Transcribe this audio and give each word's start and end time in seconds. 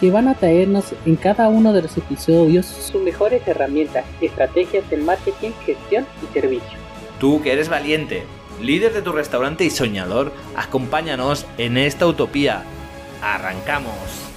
que 0.00 0.10
van 0.10 0.28
a 0.28 0.34
traernos 0.34 0.94
en 1.06 1.16
cada 1.16 1.48
uno 1.48 1.72
de 1.72 1.82
los 1.82 1.96
episodios 1.96 2.66
sus 2.66 3.02
mejores 3.02 3.46
herramientas, 3.46 4.04
estrategias 4.20 4.88
de 4.90 4.96
marketing, 4.98 5.50
gestión 5.64 6.06
y 6.22 6.32
servicio. 6.32 6.78
Tú 7.18 7.42
que 7.42 7.52
eres 7.52 7.68
valiente, 7.68 8.22
líder 8.62 8.92
de 8.92 9.02
tu 9.02 9.12
restaurante 9.12 9.64
y 9.64 9.70
soñador, 9.70 10.32
acompáñanos 10.56 11.46
en 11.58 11.76
esta 11.76 12.06
utopía. 12.06 12.62
¡Arrancamos! 13.22 14.28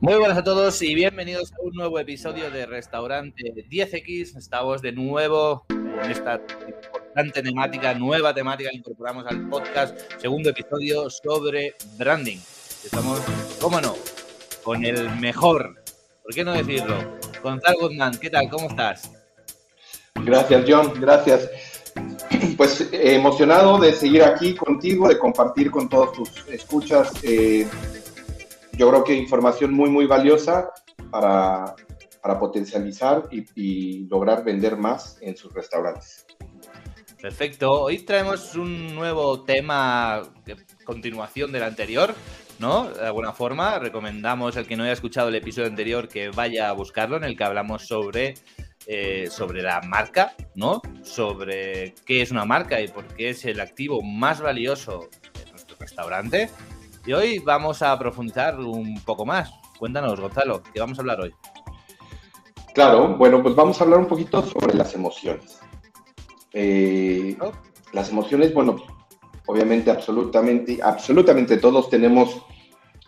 Muy 0.00 0.14
buenas 0.14 0.38
a 0.38 0.44
todos 0.44 0.80
y 0.82 0.94
bienvenidos 0.94 1.52
a 1.52 1.56
un 1.60 1.74
nuevo 1.74 1.98
episodio 1.98 2.52
de 2.52 2.66
Restaurante 2.66 3.52
10X. 3.68 4.36
Estamos 4.36 4.80
de 4.80 4.92
nuevo 4.92 5.64
en 5.70 6.10
esta 6.10 6.40
temática, 7.26 7.94
nueva 7.94 8.32
temática 8.32 8.70
que 8.70 8.76
incorporamos 8.76 9.26
al 9.26 9.48
podcast, 9.48 9.98
segundo 10.18 10.50
episodio 10.50 11.10
sobre 11.10 11.74
branding. 11.96 12.38
Estamos, 12.84 13.20
cómo 13.60 13.80
no, 13.80 13.96
con 14.62 14.84
el 14.84 15.10
mejor, 15.18 15.82
¿por 16.22 16.32
qué 16.32 16.44
no 16.44 16.52
decirlo? 16.52 16.96
Gonzalo 17.42 17.88
Guzmán, 17.88 18.16
¿qué 18.18 18.30
tal? 18.30 18.48
¿Cómo 18.48 18.68
estás? 18.68 19.10
Gracias, 20.14 20.64
John, 20.68 20.92
gracias. 21.00 21.50
Pues 22.56 22.80
eh, 22.92 23.16
emocionado 23.16 23.78
de 23.78 23.92
seguir 23.92 24.22
aquí 24.22 24.54
contigo, 24.54 25.08
de 25.08 25.18
compartir 25.18 25.72
con 25.72 25.88
todos 25.88 26.12
tus 26.12 26.48
escuchas. 26.48 27.12
Eh, 27.24 27.66
yo 28.72 28.90
creo 28.90 29.02
que 29.02 29.14
información 29.14 29.72
muy, 29.72 29.90
muy 29.90 30.06
valiosa 30.06 30.70
para, 31.10 31.74
para 32.22 32.38
potencializar 32.38 33.24
y, 33.32 33.44
y 33.56 34.06
lograr 34.08 34.44
vender 34.44 34.76
más 34.76 35.18
en 35.20 35.36
sus 35.36 35.52
restaurantes. 35.52 36.26
Perfecto. 37.20 37.72
Hoy 37.72 37.98
traemos 37.98 38.54
un 38.54 38.94
nuevo 38.94 39.42
tema, 39.42 40.22
de 40.44 40.56
continuación 40.84 41.50
del 41.50 41.64
anterior, 41.64 42.14
¿no? 42.60 42.90
De 42.90 43.06
alguna 43.06 43.32
forma, 43.32 43.80
recomendamos 43.80 44.56
al 44.56 44.66
que 44.66 44.76
no 44.76 44.84
haya 44.84 44.92
escuchado 44.92 45.28
el 45.28 45.34
episodio 45.34 45.66
anterior 45.66 46.08
que 46.08 46.30
vaya 46.30 46.68
a 46.68 46.72
buscarlo, 46.72 47.16
en 47.16 47.24
el 47.24 47.36
que 47.36 47.42
hablamos 47.42 47.88
sobre, 47.88 48.34
eh, 48.86 49.26
sobre 49.30 49.62
la 49.62 49.80
marca, 49.80 50.34
¿no? 50.54 50.80
Sobre 51.02 51.94
qué 52.06 52.22
es 52.22 52.30
una 52.30 52.44
marca 52.44 52.80
y 52.80 52.86
por 52.86 53.08
qué 53.08 53.30
es 53.30 53.44
el 53.46 53.60
activo 53.60 54.00
más 54.00 54.40
valioso 54.40 55.08
de 55.34 55.50
nuestro 55.50 55.76
restaurante. 55.80 56.48
Y 57.04 57.14
hoy 57.14 57.40
vamos 57.40 57.82
a 57.82 57.98
profundizar 57.98 58.60
un 58.60 59.02
poco 59.02 59.26
más. 59.26 59.50
Cuéntanos, 59.76 60.20
Gonzalo, 60.20 60.62
¿qué 60.62 60.78
vamos 60.78 60.98
a 60.98 61.02
hablar 61.02 61.20
hoy? 61.20 61.34
Claro, 62.74 63.16
bueno, 63.16 63.42
pues 63.42 63.56
vamos 63.56 63.80
a 63.80 63.84
hablar 63.84 63.98
un 63.98 64.06
poquito 64.06 64.40
sobre 64.40 64.74
las 64.74 64.94
emociones. 64.94 65.58
Eh, 66.60 67.36
las 67.92 68.10
emociones, 68.10 68.52
bueno, 68.52 68.82
obviamente, 69.46 69.92
absolutamente, 69.92 70.80
absolutamente 70.82 71.58
todos 71.58 71.88
tenemos 71.88 72.42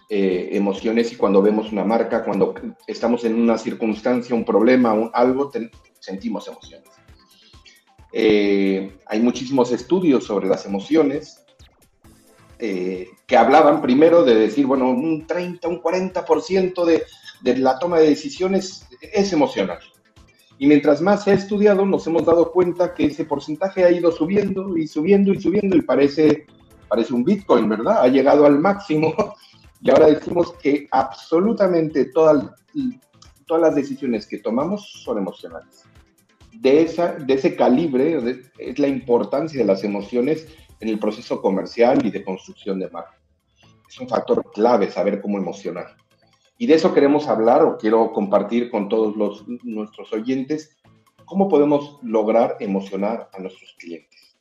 eh, 0.09 0.51
emociones 0.53 1.13
y 1.13 1.17
cuando 1.17 1.43
vemos 1.43 1.73
una 1.73 1.83
marca, 1.83 2.23
cuando 2.23 2.55
estamos 2.87 3.25
en 3.25 3.35
una 3.35 3.59
circunstancia, 3.59 4.37
un 4.37 4.45
problema, 4.45 4.93
un, 4.93 5.11
algo, 5.13 5.49
ten, 5.49 5.69
sentimos 5.99 6.47
emociones. 6.47 6.89
Eh, 8.13 8.99
hay 9.07 9.21
muchísimos 9.21 9.73
estudios 9.73 10.23
sobre 10.23 10.47
las 10.47 10.65
emociones 10.65 11.45
eh, 12.61 13.09
que 13.27 13.37
hablaban 13.37 13.83
primero 13.83 14.23
de 14.23 14.37
decir, 14.37 14.65
bueno, 14.65 14.91
un 14.91 15.27
30, 15.27 15.67
un 15.67 15.83
40% 15.83 16.85
de, 16.85 17.03
de 17.41 17.57
la 17.57 17.81
toma 17.81 17.99
de 17.99 18.11
decisiones 18.11 18.87
es 19.01 19.33
emocional. 19.33 19.81
Y 20.61 20.67
mientras 20.67 21.01
más 21.01 21.25
se 21.25 21.31
ha 21.31 21.35
estudiado, 21.35 21.87
nos 21.87 22.07
hemos 22.07 22.27
dado 22.27 22.53
cuenta 22.53 22.93
que 22.93 23.07
ese 23.07 23.25
porcentaje 23.25 23.83
ha 23.83 23.91
ido 23.91 24.13
subiendo 24.13 24.77
y 24.77 24.87
subiendo 24.87 25.33
y 25.33 25.41
subiendo 25.41 25.75
y 25.75 25.81
parece, 25.81 26.45
parece 26.87 27.15
un 27.15 27.25
Bitcoin, 27.25 27.67
¿verdad? 27.67 28.03
Ha 28.03 28.09
llegado 28.09 28.45
al 28.45 28.59
máximo 28.59 29.15
y 29.81 29.91
ahora 29.91 30.09
decimos 30.09 30.53
que 30.63 30.87
absolutamente 30.91 32.05
todas, 32.13 32.45
todas 33.47 33.63
las 33.63 33.75
decisiones 33.75 34.27
que 34.27 34.37
tomamos 34.37 34.87
son 35.03 35.17
emocionales. 35.17 35.85
De, 36.53 36.83
esa, 36.83 37.15
de 37.15 37.33
ese 37.33 37.57
calibre 37.57 38.21
de, 38.21 38.43
es 38.59 38.79
la 38.79 38.89
importancia 38.89 39.59
de 39.59 39.67
las 39.67 39.83
emociones 39.83 40.47
en 40.79 40.91
el 40.91 40.99
proceso 40.99 41.41
comercial 41.41 42.05
y 42.05 42.11
de 42.11 42.23
construcción 42.23 42.79
de 42.81 42.91
marca. 42.91 43.19
Es 43.89 43.99
un 43.99 44.11
factor 44.11 44.45
clave 44.53 44.91
saber 44.91 45.23
cómo 45.23 45.39
emocionar. 45.39 45.97
Y 46.61 46.67
de 46.67 46.75
eso 46.75 46.93
queremos 46.93 47.27
hablar 47.27 47.63
o 47.63 47.79
quiero 47.79 48.13
compartir 48.13 48.71
con 48.71 48.91
todos 48.91 49.17
los, 49.17 49.49
nuestros 49.65 50.13
oyentes 50.13 50.77
cómo 51.25 51.49
podemos 51.49 51.99
lograr 52.03 52.59
emocionar 52.61 53.31
a 53.33 53.39
nuestros 53.39 53.75
clientes. 53.79 54.37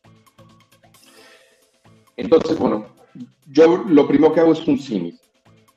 Entonces, 2.17 2.59
bueno, 2.59 2.87
yo 3.47 3.85
lo 3.87 4.05
primero 4.05 4.33
que 4.33 4.41
hago 4.41 4.51
es 4.51 4.67
un 4.67 4.77
símil. 4.77 5.17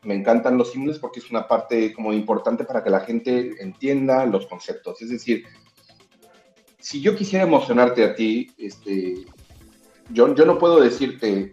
Me 0.03 0.17
encantan 0.17 0.59
los 0.59 0.73
símiles 0.73 0.99
porque 0.99 1.21
es 1.21 1.31
una 1.31 1.47
parte 1.47 1.93
como 1.93 2.13
importante 2.13 2.65
para 2.65 2.83
que 2.83 2.91
la 2.91 3.03
gente 3.03 3.53
entienda 3.63 4.27
los 4.27 4.45
conceptos. 4.49 5.01
Es 5.01 5.11
decir, 5.11 5.45
si 6.81 7.01
yo 7.01 7.15
quisiera 7.15 7.45
emocionarte 7.45 8.03
a 8.03 8.17
ti, 8.17 8.51
este, 8.59 9.15
yo, 10.11 10.35
yo 10.35 10.45
no 10.45 10.59
puedo 10.59 10.81
decirte, 10.81 11.53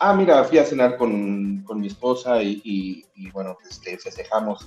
ah, 0.00 0.14
mira, 0.14 0.42
fui 0.44 0.58
a 0.58 0.64
cenar 0.64 0.96
con, 0.96 1.62
con 1.62 1.78
mi 1.78 1.86
esposa 1.86 2.42
y, 2.42 2.60
y, 2.64 3.04
y, 3.14 3.30
bueno, 3.30 3.56
este, 3.68 3.96
festejamos. 3.98 4.66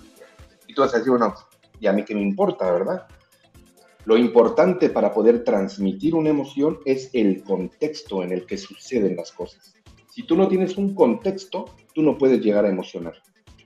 Y 0.67 0.73
tú 0.73 0.81
vas 0.81 0.93
a 0.93 0.97
decir, 0.97 1.11
bueno, 1.11 1.33
y 1.79 1.87
a 1.87 1.93
mí 1.93 2.05
qué 2.05 2.15
me 2.15 2.21
importa, 2.21 2.71
¿verdad? 2.71 3.07
Lo 4.05 4.15
importante 4.15 4.89
para 4.89 5.11
poder 5.11 5.43
transmitir 5.43 6.13
una 6.15 6.29
emoción 6.29 6.79
es 6.85 7.09
el 7.13 7.43
contexto 7.43 8.23
en 8.23 8.31
el 8.31 8.45
que 8.45 8.57
suceden 8.57 9.15
las 9.15 9.31
cosas. 9.31 9.73
Si 10.11 10.23
tú 10.23 10.35
no 10.35 10.47
tienes 10.47 10.77
un 10.77 10.93
contexto, 10.93 11.65
tú 11.93 12.03
no 12.03 12.17
puedes 12.17 12.39
llegar 12.39 12.65
a 12.65 12.69
emocionar. 12.69 13.15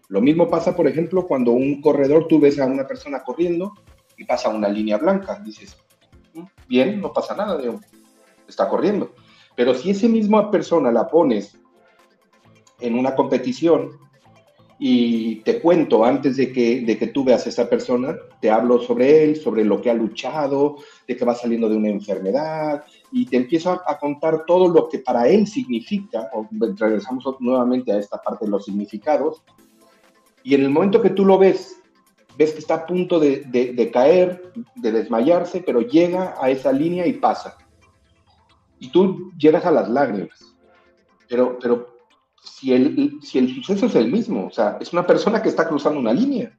Lo 0.07 0.21
mismo 0.21 0.49
pasa, 0.49 0.75
por 0.75 0.87
ejemplo, 0.87 1.27
cuando 1.27 1.51
un 1.51 1.81
corredor, 1.81 2.27
tú 2.27 2.39
ves 2.39 2.59
a 2.59 2.65
una 2.65 2.87
persona 2.87 3.23
corriendo 3.23 3.73
y 4.15 4.23
pasa 4.23 4.47
una 4.49 4.69
línea 4.69 4.97
blanca. 4.97 5.41
Dices, 5.43 5.75
bien, 6.69 7.01
no 7.01 7.11
pasa 7.11 7.35
nada, 7.35 7.59
está 8.47 8.69
corriendo 8.69 9.11
pero 9.57 9.73
si 9.73 9.89
esa 9.89 10.07
misma 10.07 10.51
persona 10.51 10.91
la 10.91 11.07
pones 11.07 11.57
en 12.79 12.93
una 12.93 13.15
competición 13.15 13.89
y 14.77 15.37
te 15.37 15.59
cuento 15.59 16.05
antes 16.05 16.37
de 16.37 16.53
que, 16.53 16.81
de 16.81 16.95
que 16.95 17.07
tú 17.07 17.23
veas 17.23 17.47
a 17.47 17.49
esa 17.49 17.67
persona, 17.67 18.15
te 18.39 18.51
hablo 18.51 18.79
sobre 18.79 19.23
él, 19.23 19.35
sobre 19.35 19.65
lo 19.65 19.81
que 19.81 19.89
ha 19.89 19.95
luchado, 19.95 20.75
de 21.07 21.17
que 21.17 21.25
va 21.25 21.33
saliendo 21.33 21.67
de 21.67 21.75
una 21.75 21.89
enfermedad, 21.89 22.83
y 23.11 23.25
te 23.25 23.37
empiezo 23.37 23.71
a, 23.71 23.97
contar 23.97 24.45
todo 24.45 24.67
lo 24.67 24.87
que 24.87 24.99
para 24.99 25.27
él 25.27 25.47
significa, 25.47 26.29
regresamos 26.51 27.25
nuevamente 27.39 27.91
a 27.91 27.97
esta 27.97 28.21
parte 28.21 28.45
de 28.45 28.51
los 28.51 28.63
significados, 28.63 29.41
y 30.43 30.53
en 30.53 30.61
el 30.61 30.69
momento 30.69 31.01
que 31.01 31.09
tú 31.09 31.25
lo 31.25 31.39
ves, 31.39 31.81
ves 32.37 32.53
que 32.53 32.59
está 32.59 32.75
a 32.75 32.85
punto 32.85 33.19
de, 33.19 33.39
de 33.47 33.91
caer, 33.91 34.53
de 34.75 34.91
desmayarse, 34.91 35.63
pero 35.65 35.81
llega 35.81 36.35
a 36.39 36.51
esa 36.51 36.71
línea 36.71 37.07
y 37.07 37.13
pasa 37.13 37.57
y 38.79 38.89
tú 38.89 39.31
llegas 39.37 39.65
a 39.65 39.71
las 39.71 39.89
lágrimas. 39.89 40.55
Pero, 41.27 41.57
pero 41.59 41.97
si, 42.43 42.73
el, 42.73 43.19
si 43.21 43.39
el 43.39 43.53
suceso 43.53 43.87
es 43.87 43.95
el 43.95 44.11
mismo, 44.11 44.47
o 44.47 44.51
sea, 44.51 44.77
es 44.79 44.93
una 44.93 45.05
persona 45.05 45.41
que 45.41 45.49
está 45.49 45.67
cruzando 45.67 45.99
una 45.99 46.13
línea. 46.13 46.57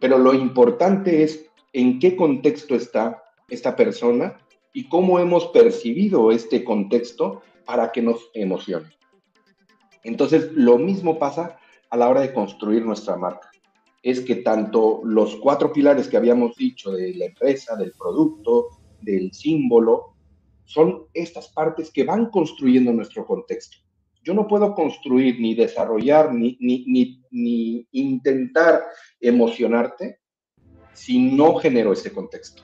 Pero 0.00 0.18
lo 0.18 0.34
importante 0.34 1.22
es 1.22 1.50
en 1.72 1.98
qué 1.98 2.16
contexto 2.16 2.74
está 2.74 3.22
esta 3.48 3.76
persona 3.76 4.38
y 4.72 4.88
cómo 4.88 5.18
hemos 5.18 5.46
percibido 5.48 6.32
este 6.32 6.64
contexto 6.64 7.42
para 7.64 7.92
que 7.92 8.02
nos 8.02 8.30
emocione. 8.34 8.90
Entonces, 10.02 10.50
lo 10.52 10.78
mismo 10.78 11.18
pasa 11.18 11.58
a 11.90 11.96
la 11.96 12.08
hora 12.08 12.22
de 12.22 12.32
construir 12.32 12.84
nuestra 12.84 13.16
marca. 13.16 13.50
Es 14.02 14.20
que 14.20 14.36
tanto 14.36 15.00
los 15.04 15.36
cuatro 15.36 15.72
pilares 15.72 16.08
que 16.08 16.16
habíamos 16.16 16.56
dicho 16.56 16.90
de 16.90 17.14
la 17.14 17.26
empresa, 17.26 17.76
del 17.76 17.92
producto, 17.92 18.68
del 19.00 19.32
símbolo, 19.32 20.11
son 20.64 21.06
estas 21.12 21.48
partes 21.48 21.90
que 21.90 22.04
van 22.04 22.30
construyendo 22.30 22.92
nuestro 22.92 23.26
contexto. 23.26 23.78
Yo 24.24 24.34
no 24.34 24.46
puedo 24.46 24.74
construir 24.74 25.40
ni 25.40 25.54
desarrollar 25.54 26.32
ni, 26.32 26.56
ni, 26.60 26.84
ni, 26.86 27.22
ni 27.30 27.88
intentar 27.92 28.82
emocionarte 29.20 30.20
si 30.92 31.18
no 31.18 31.56
genero 31.56 31.92
ese 31.92 32.12
contexto. 32.12 32.62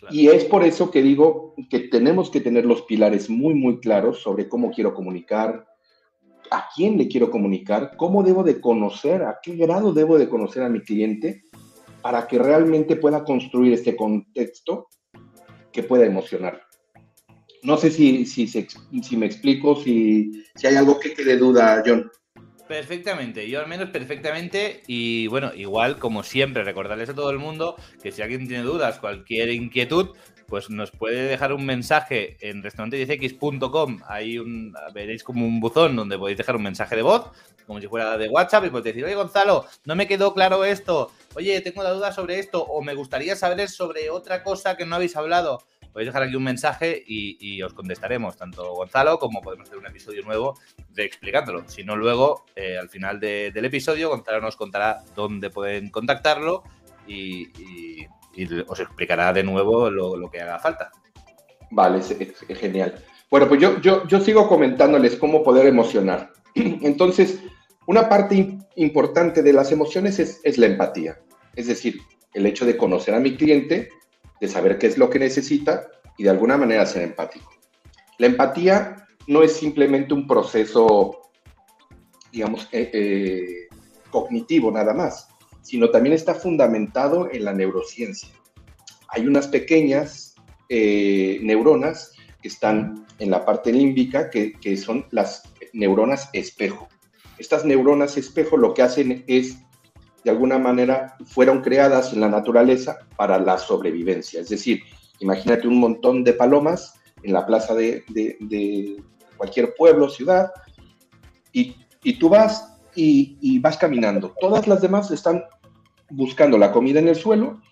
Claro. 0.00 0.14
Y 0.14 0.28
es 0.28 0.44
por 0.44 0.62
eso 0.62 0.90
que 0.90 1.02
digo 1.02 1.54
que 1.70 1.80
tenemos 1.80 2.30
que 2.30 2.40
tener 2.40 2.66
los 2.66 2.82
pilares 2.82 3.30
muy, 3.30 3.54
muy 3.54 3.80
claros 3.80 4.20
sobre 4.20 4.48
cómo 4.48 4.70
quiero 4.70 4.92
comunicar, 4.92 5.66
a 6.50 6.68
quién 6.74 6.98
le 6.98 7.08
quiero 7.08 7.30
comunicar, 7.30 7.96
cómo 7.96 8.22
debo 8.22 8.42
de 8.42 8.60
conocer, 8.60 9.22
a 9.22 9.38
qué 9.42 9.56
grado 9.56 9.92
debo 9.92 10.18
de 10.18 10.28
conocer 10.28 10.62
a 10.62 10.68
mi 10.68 10.80
cliente 10.80 11.44
para 12.02 12.26
que 12.28 12.38
realmente 12.38 12.96
pueda 12.96 13.24
construir 13.24 13.72
este 13.72 13.96
contexto 13.96 14.88
que 15.72 15.82
pueda 15.82 16.04
emocionar. 16.06 16.62
No 17.62 17.76
sé 17.76 17.90
si, 17.90 18.24
si, 18.26 19.16
me 19.16 19.26
explico, 19.26 19.82
si, 19.82 20.44
si 20.54 20.66
hay 20.66 20.76
algo 20.76 21.00
que 21.00 21.14
quede 21.14 21.36
duda, 21.36 21.82
John. 21.84 22.10
Perfectamente, 22.68 23.48
yo 23.48 23.60
al 23.60 23.68
menos 23.68 23.90
perfectamente. 23.90 24.82
Y 24.86 25.28
bueno, 25.28 25.52
igual, 25.54 25.98
como 25.98 26.22
siempre, 26.22 26.64
recordarles 26.64 27.08
a 27.08 27.14
todo 27.14 27.30
el 27.30 27.38
mundo 27.38 27.76
que 28.02 28.10
si 28.12 28.22
alguien 28.22 28.48
tiene 28.48 28.64
dudas, 28.64 28.98
cualquier 28.98 29.50
inquietud, 29.50 30.16
pues 30.48 30.70
nos 30.70 30.90
puede 30.90 31.24
dejar 31.24 31.52
un 31.52 31.64
mensaje 31.64 32.36
en 32.40 32.62
restaurante10x.com. 32.62 34.00
Ahí 34.06 34.38
un, 34.38 34.74
veréis 34.92 35.22
como 35.22 35.46
un 35.46 35.60
buzón 35.60 35.96
donde 35.96 36.18
podéis 36.18 36.38
dejar 36.38 36.56
un 36.56 36.62
mensaje 36.62 36.96
de 36.96 37.02
voz, 37.02 37.30
como 37.66 37.80
si 37.80 37.86
fuera 37.86 38.16
de 38.18 38.28
WhatsApp, 38.28 38.64
y 38.64 38.70
podéis 38.70 38.94
decir, 38.94 39.04
oye 39.04 39.14
Gonzalo, 39.14 39.66
no 39.84 39.94
me 39.94 40.06
quedó 40.06 40.34
claro 40.34 40.64
esto, 40.64 41.10
oye, 41.34 41.60
tengo 41.60 41.82
la 41.82 41.90
duda 41.90 42.12
sobre 42.12 42.38
esto, 42.38 42.62
o 42.62 42.82
me 42.82 42.94
gustaría 42.94 43.34
saber 43.36 43.68
sobre 43.68 44.10
otra 44.10 44.42
cosa 44.42 44.76
que 44.76 44.86
no 44.86 44.96
habéis 44.96 45.16
hablado 45.16 45.62
podéis 45.96 46.08
dejar 46.08 46.24
aquí 46.24 46.36
un 46.36 46.42
mensaje 46.42 47.02
y, 47.06 47.62
os 47.62 47.72
contestaremos, 47.72 48.36
tanto 48.36 48.74
Gonzalo 48.74 49.18
como 49.18 49.40
podemos 49.40 49.66
hacer 49.66 49.78
un 49.78 49.86
episodio 49.86 50.22
nuevo 50.24 50.58
de 50.90 51.06
explicándolo. 51.06 51.66
Si 51.68 51.84
no, 51.84 51.96
luego, 51.96 52.44
eh, 52.54 52.76
al 52.76 52.90
final 52.90 53.18
del 53.18 53.64
episodio, 53.64 54.10
Gonzalo 54.10 54.42
nos 54.42 54.56
contará 54.56 55.02
dónde 55.14 55.48
pueden 55.48 55.88
contactarlo 55.88 56.64
y, 57.08 58.04
os 58.68 58.78
explicará 58.78 59.32
de 59.32 59.42
nuevo 59.42 59.88
lo, 59.88 60.30
que 60.30 60.42
haga 60.42 60.58
falta. 60.58 60.90
Vale, 61.70 62.00
es, 62.00 62.14
genial. 62.58 63.02
Bueno, 63.30 63.48
pues 63.48 63.58
yo, 63.58 63.80
yo, 63.80 64.20
sigo 64.20 64.50
comentándoles 64.50 65.16
cómo 65.16 65.42
poder 65.42 65.64
emocionar. 65.64 66.30
Entonces, 66.54 67.40
una 67.86 68.06
parte 68.06 68.58
importante 68.74 69.42
de 69.42 69.52
las 69.54 69.72
emociones 69.72 70.18
es, 70.18 70.42
es, 70.44 70.58
la 70.58 70.66
empatía. 70.66 71.18
Es 71.54 71.68
decir, 71.68 72.02
el 72.34 72.44
hecho 72.44 72.66
de 72.66 72.76
conocer 72.76 73.14
a 73.14 73.20
mi 73.20 73.34
cliente 73.34 73.88
de 74.40 74.48
saber 74.48 74.78
qué 74.78 74.86
es 74.86 74.98
lo 74.98 75.10
que 75.10 75.18
necesita 75.18 75.86
y 76.18 76.24
de 76.24 76.30
alguna 76.30 76.56
manera 76.56 76.86
ser 76.86 77.02
empático. 77.02 77.50
La 78.18 78.26
empatía 78.26 79.06
no 79.26 79.42
es 79.42 79.52
simplemente 79.52 80.14
un 80.14 80.26
proceso, 80.26 81.30
digamos, 82.32 82.68
eh, 82.72 82.90
eh, 82.92 83.68
cognitivo 84.10 84.70
nada 84.70 84.94
más, 84.94 85.28
sino 85.62 85.90
también 85.90 86.14
está 86.14 86.34
fundamentado 86.34 87.30
en 87.30 87.44
la 87.44 87.52
neurociencia. 87.52 88.28
Hay 89.08 89.26
unas 89.26 89.48
pequeñas 89.48 90.34
eh, 90.68 91.38
neuronas 91.42 92.12
que 92.40 92.48
están 92.48 93.06
en 93.18 93.30
la 93.30 93.44
parte 93.44 93.72
límbica, 93.72 94.30
que, 94.30 94.52
que 94.52 94.76
son 94.76 95.06
las 95.10 95.42
neuronas 95.72 96.30
espejo. 96.32 96.88
Estas 97.38 97.64
neuronas 97.64 98.16
espejo 98.16 98.56
lo 98.56 98.74
que 98.74 98.82
hacen 98.82 99.24
es 99.26 99.58
de 100.26 100.32
alguna 100.32 100.58
manera 100.58 101.16
fueron 101.24 101.62
creadas 101.62 102.12
en 102.12 102.20
la 102.20 102.28
naturaleza 102.28 102.98
para 103.16 103.38
la 103.38 103.58
sobrevivencia. 103.58 104.40
Es 104.40 104.48
decir, 104.48 104.80
imagínate 105.20 105.68
un 105.68 105.78
montón 105.78 106.24
de 106.24 106.32
palomas 106.32 106.94
en 107.22 107.32
la 107.32 107.46
plaza 107.46 107.76
de, 107.76 108.02
cualquier 109.36 109.72
pueblo, 109.76 110.08
ciudad, 110.08 110.50
y, 111.52 111.76
tú 112.18 112.28
vas 112.28 112.76
y, 112.96 113.60
vas 113.60 113.76
caminando. 113.76 114.34
Todas 114.40 114.66
las 114.66 114.80
demás 114.82 115.12
están 115.12 115.44
buscando 116.10 116.58
la 116.58 116.72
comida 116.72 116.98
en 116.98 117.06
el 117.06 117.14
suelo 117.14 117.62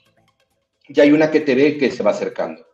y 0.87 1.01
hay 1.01 1.11
una 1.11 1.33
que 1.33 1.41
te 1.41 1.57
ve 1.57 1.77
que 1.77 1.91
se 1.91 2.05
va 2.05 2.13
acercando. 2.13 2.65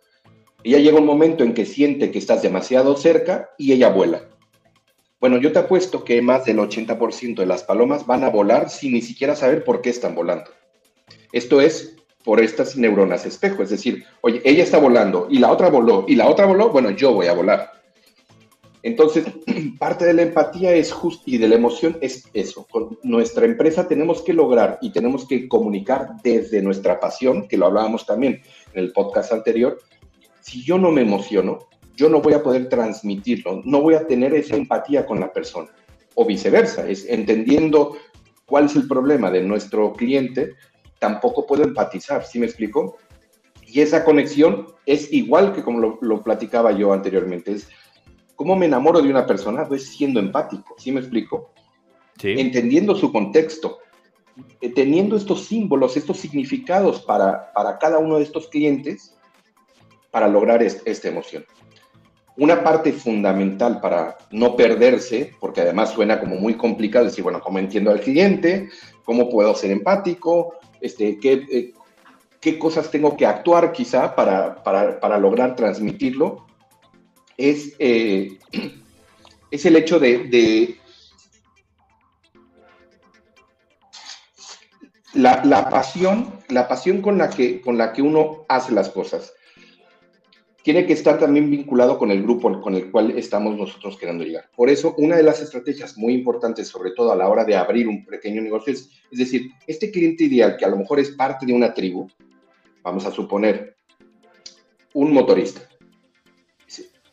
Ella 0.62 0.78
llega 0.78 0.98
un 0.98 1.06
momento 1.06 1.42
en 1.42 1.54
que 1.54 1.64
siente 1.64 2.10
que 2.10 2.18
estás 2.18 2.42
demasiado 2.42 2.98
cerca 2.98 3.48
y 3.56 3.72
ella 3.72 3.88
vuela. 3.88 4.28
Bueno, 5.20 5.36
yo 5.36 5.52
te 5.52 5.58
apuesto 5.58 6.02
que 6.02 6.22
más 6.22 6.46
del 6.46 6.58
80% 6.58 7.36
de 7.36 7.46
las 7.46 7.62
palomas 7.62 8.06
van 8.06 8.24
a 8.24 8.30
volar 8.30 8.70
sin 8.70 8.94
ni 8.94 9.02
siquiera 9.02 9.36
saber 9.36 9.64
por 9.64 9.82
qué 9.82 9.90
están 9.90 10.14
volando. 10.14 10.50
Esto 11.32 11.60
es 11.60 11.96
por 12.24 12.40
estas 12.40 12.76
neuronas 12.76 13.26
espejo, 13.26 13.62
es 13.62 13.70
decir, 13.70 14.04
oye, 14.22 14.40
ella 14.44 14.62
está 14.62 14.78
volando 14.78 15.26
y 15.30 15.38
la 15.38 15.50
otra 15.50 15.68
voló 15.68 16.06
y 16.08 16.16
la 16.16 16.28
otra 16.28 16.46
voló, 16.46 16.70
bueno, 16.70 16.90
yo 16.90 17.12
voy 17.12 17.26
a 17.26 17.34
volar. 17.34 17.70
Entonces, 18.82 19.26
parte 19.78 20.06
de 20.06 20.14
la 20.14 20.22
empatía 20.22 20.74
es 20.74 20.90
just, 20.90 21.28
y 21.28 21.36
de 21.36 21.48
la 21.48 21.56
emoción 21.56 21.98
es 22.00 22.24
eso. 22.32 22.66
Con 22.70 22.98
nuestra 23.02 23.44
empresa 23.44 23.86
tenemos 23.86 24.22
que 24.22 24.32
lograr 24.32 24.78
y 24.80 24.90
tenemos 24.90 25.28
que 25.28 25.48
comunicar 25.48 26.16
desde 26.22 26.62
nuestra 26.62 26.98
pasión, 26.98 27.46
que 27.46 27.58
lo 27.58 27.66
hablábamos 27.66 28.06
también 28.06 28.40
en 28.72 28.84
el 28.84 28.92
podcast 28.92 29.32
anterior. 29.32 29.78
Si 30.40 30.64
yo 30.64 30.78
no 30.78 30.90
me 30.90 31.02
emociono, 31.02 31.58
yo 32.00 32.08
no 32.08 32.22
voy 32.22 32.32
a 32.32 32.42
poder 32.42 32.70
transmitirlo, 32.70 33.60
no 33.66 33.82
voy 33.82 33.92
a 33.92 34.06
tener 34.06 34.32
esa 34.32 34.56
empatía 34.56 35.04
con 35.04 35.20
la 35.20 35.30
persona. 35.30 35.68
O 36.14 36.24
viceversa, 36.24 36.88
es 36.88 37.06
entendiendo 37.06 37.94
cuál 38.46 38.64
es 38.64 38.74
el 38.74 38.88
problema 38.88 39.30
de 39.30 39.42
nuestro 39.42 39.92
cliente, 39.92 40.54
tampoco 40.98 41.46
puedo 41.46 41.62
empatizar, 41.62 42.24
¿sí 42.24 42.38
me 42.38 42.46
explico? 42.46 42.96
Y 43.66 43.82
esa 43.82 44.02
conexión 44.02 44.68
es 44.86 45.12
igual 45.12 45.52
que 45.52 45.62
como 45.62 45.98
lo, 46.00 46.22
platicaba 46.22 46.72
yo 46.72 46.94
anteriormente, 46.94 47.52
es 47.52 47.68
cómo 48.34 48.56
me 48.56 48.64
enamoro 48.64 49.02
de 49.02 49.10
una 49.10 49.26
persona, 49.26 49.68
pues 49.68 49.84
siendo 49.84 50.20
empático, 50.20 50.76
¿sí 50.78 50.92
me 50.92 51.00
explico? 51.00 51.52
Entendiendo 52.22 52.96
su 52.96 53.12
contexto, 53.12 53.78
eh, 54.62 54.70
teniendo 54.70 55.16
estos 55.16 55.44
símbolos, 55.44 55.98
estos 55.98 56.16
significados 56.16 57.02
para, 57.02 57.52
para 57.52 57.78
cada 57.78 57.98
uno 57.98 58.16
de 58.16 58.22
estos 58.22 58.48
clientes 58.48 59.14
para 60.10 60.28
lograr 60.28 60.62
esta 60.62 61.08
emoción 61.08 61.44
una 62.40 62.64
parte 62.64 62.94
fundamental 62.94 63.82
para 63.82 64.16
no 64.30 64.56
perderse, 64.56 65.34
porque 65.38 65.60
además 65.60 65.90
suena 65.90 66.18
como 66.18 66.36
muy 66.36 66.54
complicado 66.54 67.04
decir, 67.04 67.22
bueno, 67.22 67.38
¿cómo 67.42 67.58
entiendo 67.58 67.90
al 67.90 68.00
cliente? 68.00 68.70
¿Cómo 69.04 69.28
puedo 69.28 69.54
ser 69.54 69.70
empático? 69.70 70.54
Este, 70.80 71.18
¿qué, 71.18 71.44
eh, 71.52 71.74
qué 72.40 72.58
cosas 72.58 72.90
tengo 72.90 73.14
que 73.14 73.26
actuar 73.26 73.72
quizá 73.72 74.16
para, 74.16 74.62
para, 74.62 75.18
lograr 75.18 75.54
transmitirlo? 75.54 76.46
Es, 77.36 77.74
eh, 77.78 78.38
es 79.50 79.66
el 79.66 79.76
hecho 79.76 79.98
de, 79.98 80.78
la, 85.12 85.44
la, 85.44 85.68
pasión, 85.68 86.32
la 86.48 86.66
pasión 86.68 87.02
con 87.02 87.18
la, 87.18 87.28
que, 87.28 87.60
con 87.60 87.76
la 87.76 87.92
que 87.92 88.00
uno 88.00 88.46
hace 88.48 88.72
las 88.72 88.88
cosas 88.88 89.34
tiene 90.62 90.86
que 90.86 90.92
estar 90.92 91.18
también 91.18 91.50
vinculado 91.50 91.98
con 91.98 92.10
el 92.10 92.22
grupo 92.22 92.60
con 92.60 92.74
el 92.74 92.90
cual 92.90 93.16
estamos 93.16 93.56
nosotros 93.56 93.96
queriendo 93.96 94.24
llegar. 94.24 94.50
Por 94.54 94.68
eso, 94.68 94.94
una 94.98 95.16
de 95.16 95.22
las 95.22 95.40
estrategias 95.40 95.96
muy 95.96 96.12
importantes, 96.12 96.68
sobre 96.68 96.90
todo 96.92 97.12
a 97.12 97.16
la 97.16 97.28
hora 97.28 97.44
de 97.44 97.56
abrir 97.56 97.88
un 97.88 98.04
pequeño 98.04 98.42
negocio, 98.42 98.72
es, 98.72 98.90
es 99.10 99.18
decir, 99.18 99.50
este 99.66 99.90
cliente 99.90 100.24
ideal 100.24 100.56
que 100.56 100.64
a 100.64 100.68
lo 100.68 100.76
mejor 100.76 101.00
es 101.00 101.10
parte 101.10 101.46
de 101.46 101.52
una 101.52 101.72
tribu, 101.72 102.08
vamos 102.82 103.06
a 103.06 103.10
suponer, 103.10 103.76
un 104.92 105.12
motorista. 105.12 105.62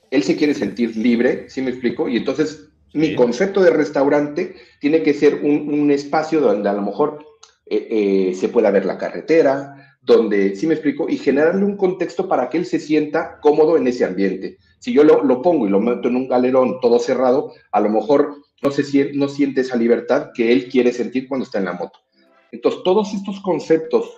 Él 0.10 0.24
se 0.24 0.36
quiere 0.36 0.54
sentir 0.54 0.96
libre, 0.96 1.50
¿sí 1.50 1.62
me 1.62 1.70
explico? 1.70 2.08
Y 2.08 2.18
entonces 2.18 2.70
mi 2.94 3.16
concepto 3.16 3.62
de 3.62 3.70
restaurante 3.70 4.56
tiene 4.80 5.04
que 5.04 5.14
ser 5.14 5.36
un, 5.36 5.92
espacio 5.92 6.40
donde 6.40 6.70
a 6.70 6.74
lo 6.74 6.82
mejor 6.82 7.26
eh, 7.66 7.88
eh, 7.90 8.36
se 8.36 8.50
pueda 8.50 8.72
ver 8.72 8.86
la 8.86 8.98
carretera, 8.98 9.87
donde, 10.08 10.56
sí 10.56 10.66
me 10.68 10.74
explico, 10.74 11.10
y 11.10 11.18
generarle 11.18 11.66
un 11.66 11.76
contexto 11.76 12.30
para 12.30 12.48
que 12.48 12.58
él 12.58 12.66
se 12.66 12.80
sienta 12.80 13.42
cómodo 13.42 13.76
en 13.76 13.88
ese 13.88 14.06
ambiente. 14.06 14.58
Si 14.80 14.94
yo 14.94 15.04
lo, 15.04 15.42
pongo 15.42 15.68
y 15.68 15.70
lo 15.70 15.82
meto 15.82 16.08
en 16.08 16.16
un 16.16 16.30
galerón 16.30 16.80
todo 16.80 16.98
cerrado, 16.98 17.52
a 17.74 17.82
lo 17.82 17.90
mejor 17.90 18.38
no, 18.64 18.72
se, 18.72 19.12
no 19.14 19.28
siente 19.28 19.62
esa 19.62 19.76
libertad 19.76 20.30
que 20.34 20.54
él 20.54 20.70
quiere 20.70 20.94
sentir 20.94 21.28
cuando 21.28 21.44
está 21.44 21.58
en 21.58 21.66
la 21.66 21.74
moto. 21.74 22.00
Entonces, 22.54 22.84
todos 22.86 23.14
estos 23.14 23.42
conceptos 23.42 24.14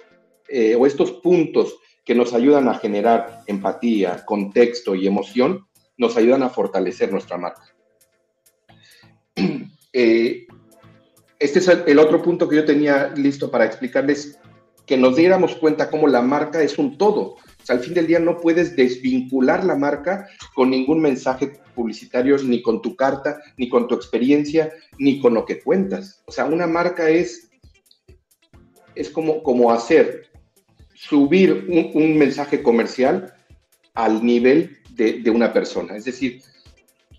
eh, 0.47 0.75
o 0.75 0.85
estos 0.85 1.11
puntos 1.11 1.79
que 2.05 2.13
nos 2.13 2.35
ayudan 2.35 2.67
a 2.69 2.75
generar 2.75 3.41
empatía, 3.47 4.23
contexto 4.27 4.93
y 4.93 5.07
emoción, 5.07 5.65
nos 5.97 6.15
ayudan 6.17 6.43
a 6.43 6.49
fortalecer 6.49 7.11
nuestra 7.11 7.37
marca. 7.37 7.63
Eh, 9.91 10.45
este 11.39 11.57
es 11.57 11.67
el 11.67 11.97
otro 11.97 12.21
punto 12.21 12.47
que 12.47 12.57
yo 12.57 12.63
tenía 12.63 13.07
listo 13.15 13.49
para 13.49 13.65
explicarles 13.65 14.37
que 14.89 14.97
nos 14.97 15.15
diéramos 15.15 15.53
cuenta 15.53 15.91
cómo 15.91 16.07
la 16.07 16.23
marca 16.23 16.63
es 16.63 16.79
un 16.79 16.97
todo. 16.97 17.21
O 17.21 17.63
sea, 17.63 17.75
al 17.75 17.83
fin 17.83 17.93
del 17.93 18.07
día 18.07 18.17
no 18.17 18.37
puedes 18.37 18.75
desvincular 18.75 19.63
la 19.63 19.75
marca 19.75 20.27
con 20.55 20.71
ningún 20.71 20.99
mensaje 20.99 21.59
publicitario, 21.75 22.39
ni 22.39 22.63
con 22.63 22.81
tu 22.81 22.95
carta, 22.95 23.39
ni 23.55 23.69
con 23.69 23.87
tu 23.87 23.93
experiencia, 23.93 24.73
ni 24.97 25.21
con 25.21 25.35
lo 25.35 25.45
que 25.45 25.59
cuentas. 25.59 26.23
O 26.25 26.31
sea, 26.31 26.45
una 26.45 26.65
marca 26.65 27.07
es, 27.07 27.51
es 28.95 29.11
como, 29.11 29.43
como 29.43 29.71
hacer, 29.71 30.31
subir 30.95 31.67
un, 31.93 32.17
mensaje 32.17 32.63
comercial 32.63 33.31
al 33.93 34.25
nivel 34.25 34.79
de, 34.89 35.29
una 35.29 35.53
persona. 35.53 35.95
Es 35.95 36.05
decir, 36.05 36.41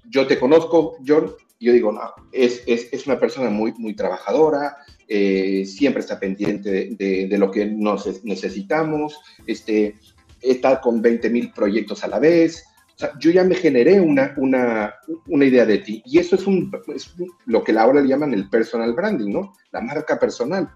yo 0.09 0.27
te 0.27 0.41
conozco, 0.41 0.97
John, 1.07 1.31
yo 1.61 1.73
digo, 1.73 1.93
no, 1.93 2.01
es, 2.33 2.63
es, 2.67 2.89
es 2.91 3.07
una 3.07 3.19
persona 3.19 3.51
muy, 3.51 3.73
muy 3.73 3.95
trabajadora, 3.95 4.79
eh, 5.13 5.67
siempre 5.67 6.01
está 6.01 6.21
pendiente 6.21 6.97
de, 6.97 7.39
lo 7.39 7.51
que 7.51 7.67
nos 7.67 8.25
necesitamos, 8.25 9.19
este, 9.47 9.97
está 10.41 10.81
con 10.81 11.03
20 11.03 11.29
mil 11.31 11.53
proyectos 11.53 12.05
a 12.05 12.09
la 12.09 12.19
vez. 12.19 12.65
O 12.95 12.99
sea, 13.01 13.13
yo 13.19 13.31
ya 13.31 13.43
me 13.43 13.57
generé 13.57 14.01
una, 14.01 14.35
una, 14.37 14.95
una 15.27 15.45
idea 15.45 15.67
de 15.67 15.79
ti. 15.79 16.03
Y 16.07 16.19
eso 16.19 16.37
es, 16.37 16.47
un, 16.47 16.71
es 16.95 17.13
lo 17.47 17.65
que 17.65 17.77
ahora 17.77 18.01
le 18.01 18.09
llaman 18.09 18.35
el 18.35 18.49
personal 18.49 18.93
branding, 18.93 19.33
¿no? 19.33 19.53
La 19.73 19.81
marca 19.81 20.19
personal. 20.19 20.71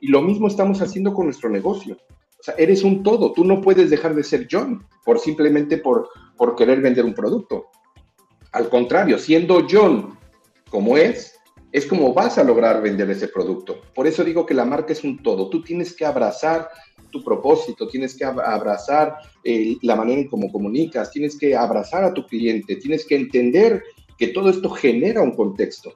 Y 0.00 0.08
lo 0.08 0.22
mismo 0.22 0.46
estamos 0.46 0.80
haciendo 0.80 1.12
con 1.12 1.26
nuestro 1.26 1.50
negocio. 1.50 1.98
O 2.38 2.42
sea, 2.42 2.54
eres 2.58 2.84
un 2.84 3.02
todo. 3.02 3.32
Tú 3.32 3.44
no 3.44 3.60
puedes 3.60 3.90
dejar 3.90 4.14
de 4.14 4.22
ser 4.22 4.46
John 4.50 4.86
por 5.04 5.18
simplemente 5.18 5.78
por, 5.78 6.08
por 6.36 6.54
querer 6.54 6.80
vender 6.80 7.04
un 7.04 7.14
producto. 7.14 7.66
Al 8.52 8.68
contrario, 8.68 9.18
siendo 9.18 9.66
John 9.68 10.18
como 10.72 10.96
es, 10.96 11.38
es 11.70 11.84
como 11.84 12.14
vas 12.14 12.38
a 12.38 12.44
lograr 12.44 12.80
vender 12.80 13.10
ese 13.10 13.28
producto. 13.28 13.82
Por 13.94 14.06
eso 14.06 14.24
digo 14.24 14.46
que 14.46 14.54
la 14.54 14.64
marca 14.64 14.94
es 14.94 15.04
un 15.04 15.22
todo. 15.22 15.50
Tú 15.50 15.62
tienes 15.62 15.94
que 15.94 16.06
abrazar 16.06 16.70
tu 17.10 17.22
propósito, 17.22 17.86
tienes 17.88 18.16
que 18.16 18.24
abrazar 18.24 19.18
eh, 19.44 19.76
la 19.82 19.96
manera 19.96 20.22
en 20.22 20.28
cómo 20.28 20.50
comunicas, 20.50 21.10
tienes 21.10 21.38
que 21.38 21.54
abrazar 21.54 22.04
a 22.04 22.14
tu 22.14 22.26
cliente, 22.26 22.76
tienes 22.76 23.04
que 23.04 23.16
entender 23.16 23.82
que 24.16 24.28
todo 24.28 24.48
esto 24.48 24.70
genera 24.70 25.20
un 25.20 25.36
contexto. 25.36 25.92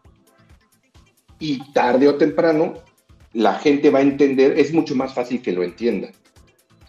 Y 1.39 1.73
tarde 1.73 2.07
o 2.07 2.17
temprano 2.17 2.75
la 3.33 3.55
gente 3.55 3.89
va 3.89 4.01
a 4.01 4.03
entender, 4.03 4.59
es 4.59 4.75
mucho 4.75 4.95
más 4.95 5.15
fácil 5.15 5.41
que 5.41 5.53
lo 5.53 5.63
entienda. 5.63 6.11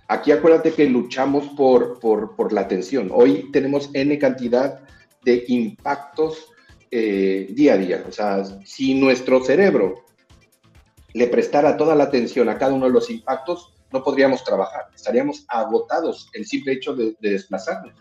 Aquí 0.09 0.33
acuérdate 0.33 0.73
que 0.73 0.89
luchamos 0.89 1.47
por, 1.55 1.99
por, 1.99 2.51
la 2.51 2.61
atención. 2.61 3.09
Hoy 3.13 3.49
tenemos 3.53 3.89
N 3.93 4.17
cantidad 4.19 4.81
de 5.23 5.45
impactos 5.47 6.49
eh, 6.91 7.47
día 7.49 7.73
a 7.73 7.77
día. 7.77 8.05
O 8.07 8.11
sea, 8.11 8.43
si 8.65 8.93
nuestro 8.95 9.43
cerebro 9.43 10.05
le 11.13 11.27
prestara 11.27 11.77
toda 11.77 11.95
la 11.95 12.05
atención 12.05 12.49
a 12.49 12.57
cada 12.57 12.73
uno 12.73 12.85
de 12.85 12.91
los 12.91 13.09
impactos, 13.09 13.73
no 13.91 14.03
podríamos 14.03 14.43
trabajar, 14.43 14.87
estaríamos 14.93 15.45
agotados 15.47 16.29
el 16.33 16.45
simple 16.45 16.73
hecho 16.73 16.93
de, 16.95 17.15
desplazarnos. 17.19 17.93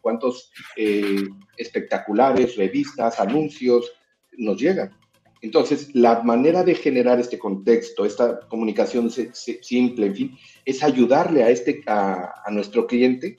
¿Cuántos 0.00 0.50
eh, 0.76 1.24
espectaculares, 1.56 2.56
revistas, 2.56 3.20
anuncios 3.20 3.92
nos 4.36 4.60
llegan? 4.60 4.96
Entonces, 5.42 5.94
la 5.94 6.22
manera 6.22 6.62
de 6.62 6.74
generar 6.74 7.18
este 7.18 7.38
contexto, 7.38 8.04
esta 8.04 8.40
comunicación 8.48 9.10
simple, 9.10 10.06
en 10.06 10.14
fin, 10.14 10.38
es 10.64 10.82
ayudarle 10.82 11.42
a, 11.42 11.50
este, 11.50 11.82
a, 11.86 12.44
nuestro 12.50 12.86
cliente 12.86 13.38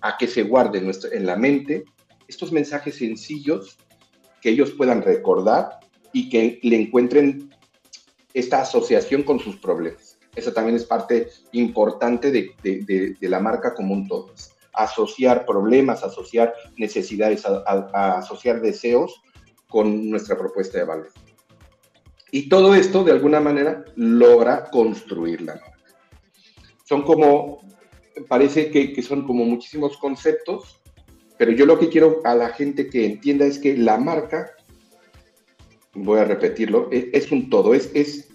a 0.00 0.16
que 0.16 0.28
se 0.28 0.44
guarde 0.44 0.78
en 0.78 1.26
la 1.26 1.36
mente 1.36 1.84
estos 2.28 2.52
mensajes 2.52 2.96
sencillos 2.96 3.76
que 4.42 4.50
ellos 4.50 4.72
puedan 4.72 5.00
recordar 5.00 5.80
y 6.12 6.28
que 6.28 6.58
le 6.62 6.76
encuentren 6.76 7.48
esta 8.34 8.60
asociación 8.60 9.22
con 9.22 9.38
sus 9.38 9.56
problemas. 9.56 10.18
Esa 10.34 10.52
también 10.52 10.76
es 10.76 10.84
parte 10.84 11.28
importante 11.52 12.30
de, 12.30 13.16
la 13.20 13.40
marca 13.40 13.74
como 13.74 13.94
un 13.94 14.08
todo. 14.08 14.32
Asociar 14.72 15.46
problemas, 15.46 16.02
asociar 16.02 16.54
necesidades, 16.76 17.44
asociar 17.46 18.60
deseos 18.60 19.22
con 19.68 20.10
nuestra 20.10 20.36
propuesta 20.36 20.78
de 20.78 20.84
valor. 20.84 21.10
Y 22.30 22.48
todo 22.48 22.74
esto, 22.74 23.04
de 23.04 23.12
alguna 23.12 23.40
manera, 23.40 23.84
logra 23.94 24.70
construir 24.70 25.42
la 25.42 25.54
marca. 25.54 25.78
Son 26.84 27.02
como, 27.02 27.60
parece 28.28 28.70
que, 28.70 29.02
son 29.02 29.26
como 29.26 29.44
muchísimos 29.44 29.98
conceptos, 29.98 30.81
pero 31.42 31.56
yo 31.56 31.66
lo 31.66 31.76
que 31.76 31.88
quiero 31.88 32.20
a 32.22 32.36
la 32.36 32.50
gente 32.50 32.88
que 32.88 33.04
entienda 33.04 33.44
es 33.44 33.58
que 33.58 33.76
la 33.76 33.96
marca, 33.96 34.52
voy 35.92 36.20
a 36.20 36.24
repetirlo, 36.24 36.88
es, 36.92 37.06
es 37.12 37.32
un 37.32 37.50
todo, 37.50 37.74
es, 37.74 37.90
es 37.94 38.28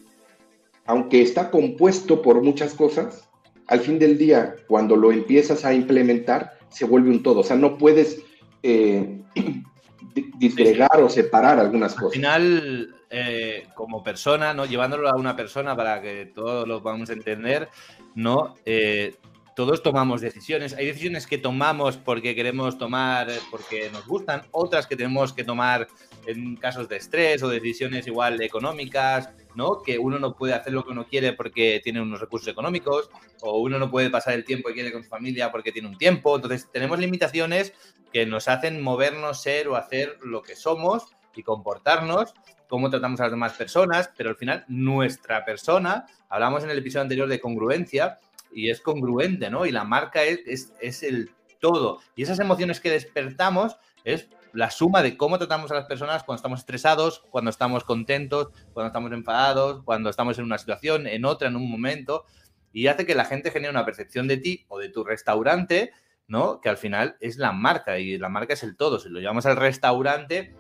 aunque 0.86 1.22
está 1.22 1.50
compuesto 1.50 2.22
por 2.22 2.42
muchas 2.42 2.74
cosas, 2.74 3.30
al 3.68 3.80
fin 3.80 3.98
del 3.98 4.18
día, 4.18 4.58
cuando 4.68 4.98
lo 4.98 5.14
empiezas 5.14 5.64
a 5.64 5.74
implementar, 5.74 6.58
se 6.68 6.84
vuelve 6.84 7.10
un 7.10 7.24
todo. 7.24 7.40
O 7.40 7.44
sea, 7.46 7.56
no 7.56 7.78
puedes 7.78 8.26
eh, 8.62 9.22
disgregar 10.38 11.02
o 11.02 11.08
separar 11.08 11.60
algunas 11.60 11.94
cosas. 11.94 12.08
Al 12.08 12.14
final, 12.14 12.96
eh, 13.10 13.68
como 13.74 14.04
persona, 14.04 14.54
¿no? 14.54 14.66
Llevándolo 14.66 15.08
a 15.08 15.16
una 15.16 15.34
persona 15.34 15.78
para 15.78 16.02
que 16.02 16.26
todos 16.36 16.68
lo 16.68 16.84
podamos 16.84 17.10
entender, 17.10 17.70
¿no? 18.16 18.56
Eh, 18.66 19.16
todos 19.58 19.82
tomamos 19.82 20.22
decisiones. 20.22 20.76
Hay 20.76 20.86
decisiones 20.86 21.26
que 21.26 21.40
tomamos 21.40 21.98
porque 21.98 22.36
queremos 22.36 22.78
tomar, 22.78 23.28
porque 23.50 23.90
nos 23.92 24.06
gustan, 24.06 24.44
otras 24.52 24.86
que 24.86 24.96
tenemos 24.96 25.34
que 25.34 25.44
tomar 25.44 25.88
en 26.28 26.56
casos 26.58 26.88
de 26.88 26.98
estrés 26.98 27.42
o 27.42 27.50
decisiones 27.50 28.06
igual 28.06 28.40
económicas 28.40 29.32
¿no? 29.56 29.82
Que 29.82 29.98
uno 29.98 30.20
no 30.20 30.36
puede 30.36 30.54
hacer 30.54 30.72
lo 30.72 30.86
que 30.86 30.92
uno 30.92 31.08
quiere 31.08 31.34
porque 31.34 31.82
tiene 31.84 32.00
unos 32.00 32.22
recursos 32.22 32.48
económicos, 32.48 33.10
o 33.42 33.58
uno 33.58 33.80
no 33.80 33.90
puede 33.90 34.12
pasar 34.12 34.36
el 34.36 34.46
tiempo 34.46 34.68
que 34.68 34.76
quiere 34.76 34.92
con 34.92 35.04
su 35.04 35.10
familia 35.10 35.52
porque 35.52 35.72
tiene 35.72 35.88
un 35.88 35.98
tiempo. 35.98 36.36
Entonces, 36.36 36.70
tenemos 36.72 37.00
limitaciones 37.00 37.74
que 38.14 38.28
nos 38.28 38.48
hacen 38.48 38.80
movernos, 38.84 39.42
ser 39.42 39.68
o 39.68 39.76
hacer 39.76 40.20
lo 40.22 40.44
que 40.44 40.56
somos 40.56 41.08
y 41.36 41.42
comportarnos, 41.42 42.36
cómo 42.68 42.92
tratamos 42.92 43.20
a 43.20 43.24
las 43.24 43.32
demás 43.32 43.54
personas, 43.54 44.12
pero 44.16 44.30
al 44.30 44.36
final 44.36 44.64
nuestra 44.68 45.44
persona, 45.44 46.06
hablamos 46.30 46.64
en 46.64 46.70
el 46.70 46.78
episodio 46.78 47.02
anterior 47.02 47.28
de 47.28 47.40
congruencia, 47.40 48.20
y 48.52 48.70
es 48.70 48.82
congruente, 48.82 49.50
¿no? 49.50 49.66
Y 49.66 49.72
la 49.72 49.84
marca 49.84 50.24
es, 50.24 50.40
es, 50.46 50.74
es 50.82 51.04
el 51.04 51.32
todo. 51.60 52.00
Y 52.16 52.24
esas 52.24 52.40
emociones 52.40 52.80
que 52.80 52.90
despertamos 52.90 53.78
es 54.04 54.30
la 54.54 54.72
suma 54.72 55.04
de 55.04 55.18
cómo 55.18 55.38
tratamos 55.38 55.72
a 55.72 55.76
las 55.76 55.86
personas 55.86 56.24
cuando 56.24 56.38
estamos 56.38 56.60
estresados, 56.60 57.24
cuando 57.30 57.50
estamos 57.50 57.84
contentos, 57.84 58.50
cuando 58.74 58.88
estamos 58.88 59.12
enfadados, 59.12 59.84
cuando 59.84 60.10
estamos 60.10 60.38
en 60.40 60.46
una 60.46 60.58
situación, 60.58 61.08
en 61.08 61.26
otra, 61.26 61.48
en 61.48 61.56
un 61.56 61.70
momento, 61.70 62.26
y 62.74 62.88
hace 62.88 63.06
que 63.06 63.16
la 63.16 63.26
gente 63.26 63.52
genere 63.52 63.72
una 63.72 63.86
percepción 63.86 64.28
de 64.28 64.38
ti 64.38 64.66
o 64.68 64.80
de 64.80 64.90
tu 64.90 65.04
restaurante, 65.04 65.92
¿no? 66.28 66.62
Que 66.62 66.70
al 66.70 66.78
final 66.78 67.18
es 67.20 67.38
la 67.38 67.52
marca 67.52 68.00
y 68.00 68.18
la 68.18 68.30
marca 68.30 68.54
es 68.54 68.64
el 68.64 68.76
todo. 68.76 69.00
Si 69.00 69.10
lo 69.10 69.20
llevamos 69.20 69.46
al 69.46 69.58
restaurante, 69.58 70.56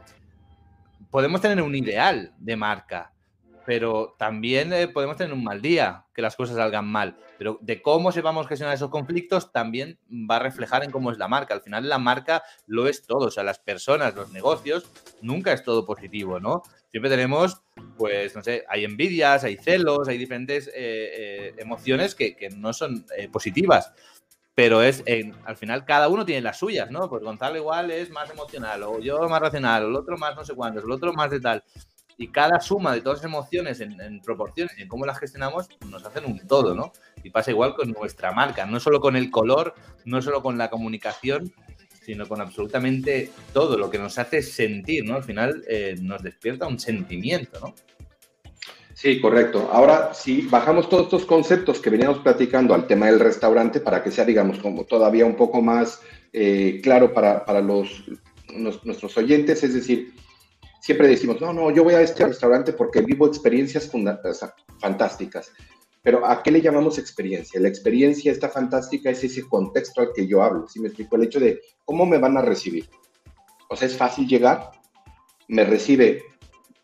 podemos 1.09 1.41
tener 1.41 1.61
un 1.61 1.75
ideal 1.75 2.33
de 2.37 2.55
marca, 2.55 3.13
pero 3.67 4.15
también 4.17 4.71
eh, 4.71 4.87
podemos 4.87 5.17
tener 5.17 5.33
un 5.33 5.43
mal 5.43 5.61
día, 5.61 6.05
que 6.13 6.21
las 6.21 6.37
cosas 6.37 6.55
salgan 6.55 6.87
mal. 6.87 7.17
Pero 7.37 7.59
de 7.61 7.81
cómo 7.81 8.13
sepamos 8.13 8.47
gestionar 8.47 8.73
esos 8.73 8.89
conflictos 8.89 9.51
también 9.51 9.99
va 10.09 10.37
a 10.37 10.39
reflejar 10.39 10.85
en 10.85 10.89
cómo 10.89 11.11
es 11.11 11.17
la 11.17 11.27
marca. 11.27 11.53
Al 11.53 11.59
final 11.59 11.89
la 11.89 11.97
marca 11.97 12.43
lo 12.65 12.87
es 12.87 13.05
todo, 13.05 13.25
o 13.25 13.29
sea, 13.29 13.43
las 13.43 13.59
personas, 13.59 14.15
los 14.15 14.31
negocios, 14.31 14.89
nunca 15.21 15.51
es 15.51 15.65
todo 15.65 15.85
positivo, 15.85 16.39
¿no? 16.39 16.63
Siempre 16.91 17.09
tenemos, 17.09 17.61
pues, 17.97 18.33
no 18.37 18.41
sé, 18.41 18.63
hay 18.69 18.85
envidias, 18.85 19.43
hay 19.43 19.57
celos, 19.57 20.07
hay 20.07 20.17
diferentes 20.17 20.69
eh, 20.69 20.71
eh, 20.77 21.55
emociones 21.57 22.15
que, 22.15 22.37
no 22.55 22.71
son 22.71 23.05
positivas 23.33 23.91
pero 24.55 24.81
es 24.81 25.03
al 25.45 25.55
final 25.55 25.85
cada 25.85 26.07
uno 26.07 26.25
tiene 26.25 26.41
las 26.41 26.57
suyas, 26.57 26.89
¿no? 26.89 27.07
Pues 27.07 27.21
Gonzalo 27.21 27.57
igual 27.57 27.91
es 27.91 28.09
más 28.09 28.27
emocional, 28.31 28.81
o 28.81 28.99
yo 28.99 29.19
más 29.29 29.39
racional, 29.39 29.83
o 29.83 29.89
el 29.89 29.95
otro 29.95 30.17
más 30.17 30.35
no 30.35 30.43
sé 30.43 30.55
cuántos, 30.55 30.83
el 30.83 30.91
otro 30.91 31.13
más 31.13 31.29
de 31.29 31.39
tal 31.39 31.63
y 32.17 32.29
cada 32.29 32.59
suma 32.59 32.93
de 32.93 33.01
todas 33.01 33.19
las 33.19 33.25
emociones 33.25 33.79
en, 33.79 34.19
proporciones 34.21 34.77
y 34.77 34.81
en 34.81 34.87
cómo 34.87 35.05
las 35.05 35.19
gestionamos 35.19 35.69
nos 35.89 36.03
hacen 36.03 36.25
un 36.25 36.39
todo, 36.47 36.73
¿no? 36.73 36.91
Y 37.23 37.29
pasa 37.29 37.51
igual 37.51 37.75
con 37.75 37.91
nuestra 37.91 38.31
marca, 38.31 38.65
no 38.65 38.79
solo 38.79 38.99
con 38.99 39.15
el 39.15 39.29
color, 39.29 39.75
no 40.05 40.21
solo 40.21 40.41
con 40.41 40.57
la 40.57 40.69
comunicación, 40.69 41.53
sino 42.01 42.27
con 42.27 42.41
absolutamente 42.41 43.29
todo 43.53 43.77
lo 43.77 43.89
que 43.89 43.99
nos 43.99 44.17
hace 44.17 44.41
sentir, 44.41 45.05
¿no? 45.05 45.15
Al 45.15 45.23
final 45.23 45.63
eh, 45.67 45.95
nos 46.01 46.23
despierta 46.23 46.65
un 46.65 46.79
sentimiento, 46.79 47.59
¿no? 47.59 47.75
Sí, 48.93 49.21
correcto. 49.21 49.69
Ahora, 49.71 50.11
si 50.15 50.41
bajamos 50.47 50.89
todos 50.89 51.03
estos 51.03 51.25
conceptos 51.27 51.79
que 51.79 51.91
veníamos 51.91 52.17
platicando 52.19 52.73
al 52.73 52.87
tema 52.87 53.05
del 53.05 53.19
restaurante 53.19 53.79
para 53.79 54.01
que 54.01 54.09
sea, 54.09 54.25
digamos, 54.25 54.57
como 54.57 54.85
todavía 54.85 55.23
un 55.23 55.35
poco 55.35 55.61
más 55.61 56.01
eh, 56.33 56.79
claro 56.81 57.13
para, 57.13 57.45
para 57.45 57.61
los, 57.61 58.05
nuestros 58.55 59.15
oyentes, 59.17 59.63
es 59.63 59.75
decir, 59.75 60.13
siempre 60.87 61.09
decimos, 61.09 61.41
no, 61.41 61.51
no, 61.51 61.69
yo 61.69 61.83
voy 61.83 61.95
a 61.95 62.01
este 62.01 62.25
restaurante 62.25 62.71
porque 62.71 63.01
vivo 63.01 63.27
experiencias 63.27 63.91
fantásticas. 64.79 65.51
Pero 66.01 66.25
¿a 66.25 66.41
qué 66.41 66.49
le 66.49 66.61
llamamos 66.61 66.97
experiencia? 66.97 67.59
La 67.59 67.67
experiencia 67.67 68.31
esta 68.31 68.47
fantástica 68.47 69.09
es 69.09 69.21
ese 69.21 69.45
contexto 69.49 69.99
al 69.99 70.13
que 70.15 70.25
yo 70.25 70.41
hablo. 70.41 70.65
Si 70.69 70.79
me 70.79 70.87
explico 70.87 71.17
el 71.17 71.23
hecho 71.23 71.41
de 71.41 71.59
cómo 71.83 72.05
me 72.05 72.17
van 72.19 72.37
a 72.37 72.41
recibir. 72.41 72.89
O 73.67 73.75
sea, 73.75 73.85
es 73.89 73.97
fácil 73.97 74.29
llegar, 74.29 74.71
me 75.49 75.65
recibe, 75.65 76.23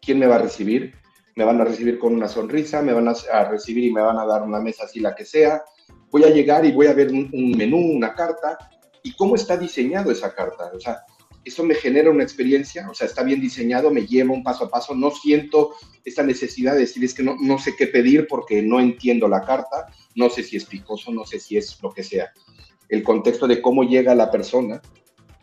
¿quién 0.02 0.20
me 0.20 0.28
va 0.28 0.36
a 0.36 0.40
recibir? 0.40 0.96
Me 1.38 1.46
van 1.46 1.62
a 1.62 1.64
recibir 1.64 1.98
con 1.98 2.14
una 2.14 2.28
sonrisa, 2.28 2.82
me 2.82 2.92
van 2.92 3.08
a, 3.08 3.44
recibir 3.46 3.86
y 3.86 3.94
me 3.94 4.02
van 4.02 4.18
a 4.18 4.26
dar 4.26 4.44
una 4.44 4.60
mesa 4.60 4.84
así 4.84 5.00
la 5.00 5.16
que 5.16 5.24
sea. 5.24 5.64
Voy 6.12 6.26
a 6.26 6.30
llegar 6.30 6.66
y 6.66 6.74
voy 6.74 6.88
a 6.88 6.94
ver 6.94 7.10
un, 7.10 7.30
un 7.32 7.52
menú, 7.52 7.78
una 7.78 8.14
carta, 8.14 8.58
y 9.02 9.16
cómo 9.16 9.36
está 9.36 9.56
diseñado 9.56 10.12
esa 10.12 10.36
carta. 10.36 10.72
O 10.76 10.80
sea, 10.82 11.06
eso 11.46 11.64
me 11.64 11.76
genera 11.76 12.10
una 12.10 12.24
experiencia, 12.24 12.90
o 12.90 12.94
sea, 12.94 13.08
está 13.08 13.24
bien 13.24 13.42
diseñado, 13.42 13.92
me 13.92 14.06
lleva 14.06 14.34
un 14.34 14.44
paso 14.44 14.66
a 14.66 14.70
paso, 14.70 14.96
no 14.96 15.12
siento 15.12 15.74
esta 16.06 16.24
necesidad 16.24 16.74
de 16.74 16.82
decir 16.82 17.04
es 17.04 17.14
que 17.14 17.24
no, 17.24 17.36
no 17.40 17.58
sé 17.60 17.76
qué 17.76 17.88
pedir 17.88 18.28
porque 18.28 18.62
no 18.62 18.80
entiendo 18.80 19.28
la 19.28 19.42
carta, 19.42 19.88
no 20.16 20.30
sé 20.30 20.44
si 20.44 20.58
es 20.58 20.66
picoso, 20.66 21.12
no 21.12 21.26
sé 21.26 21.40
si 21.40 21.58
es 21.58 21.82
lo 21.82 21.92
que 21.92 22.04
sea. 22.04 22.32
El 22.90 23.04
contexto 23.04 23.48
de 23.48 23.62
cómo 23.62 23.84
llega 23.84 24.16
la 24.16 24.32
persona 24.32 24.82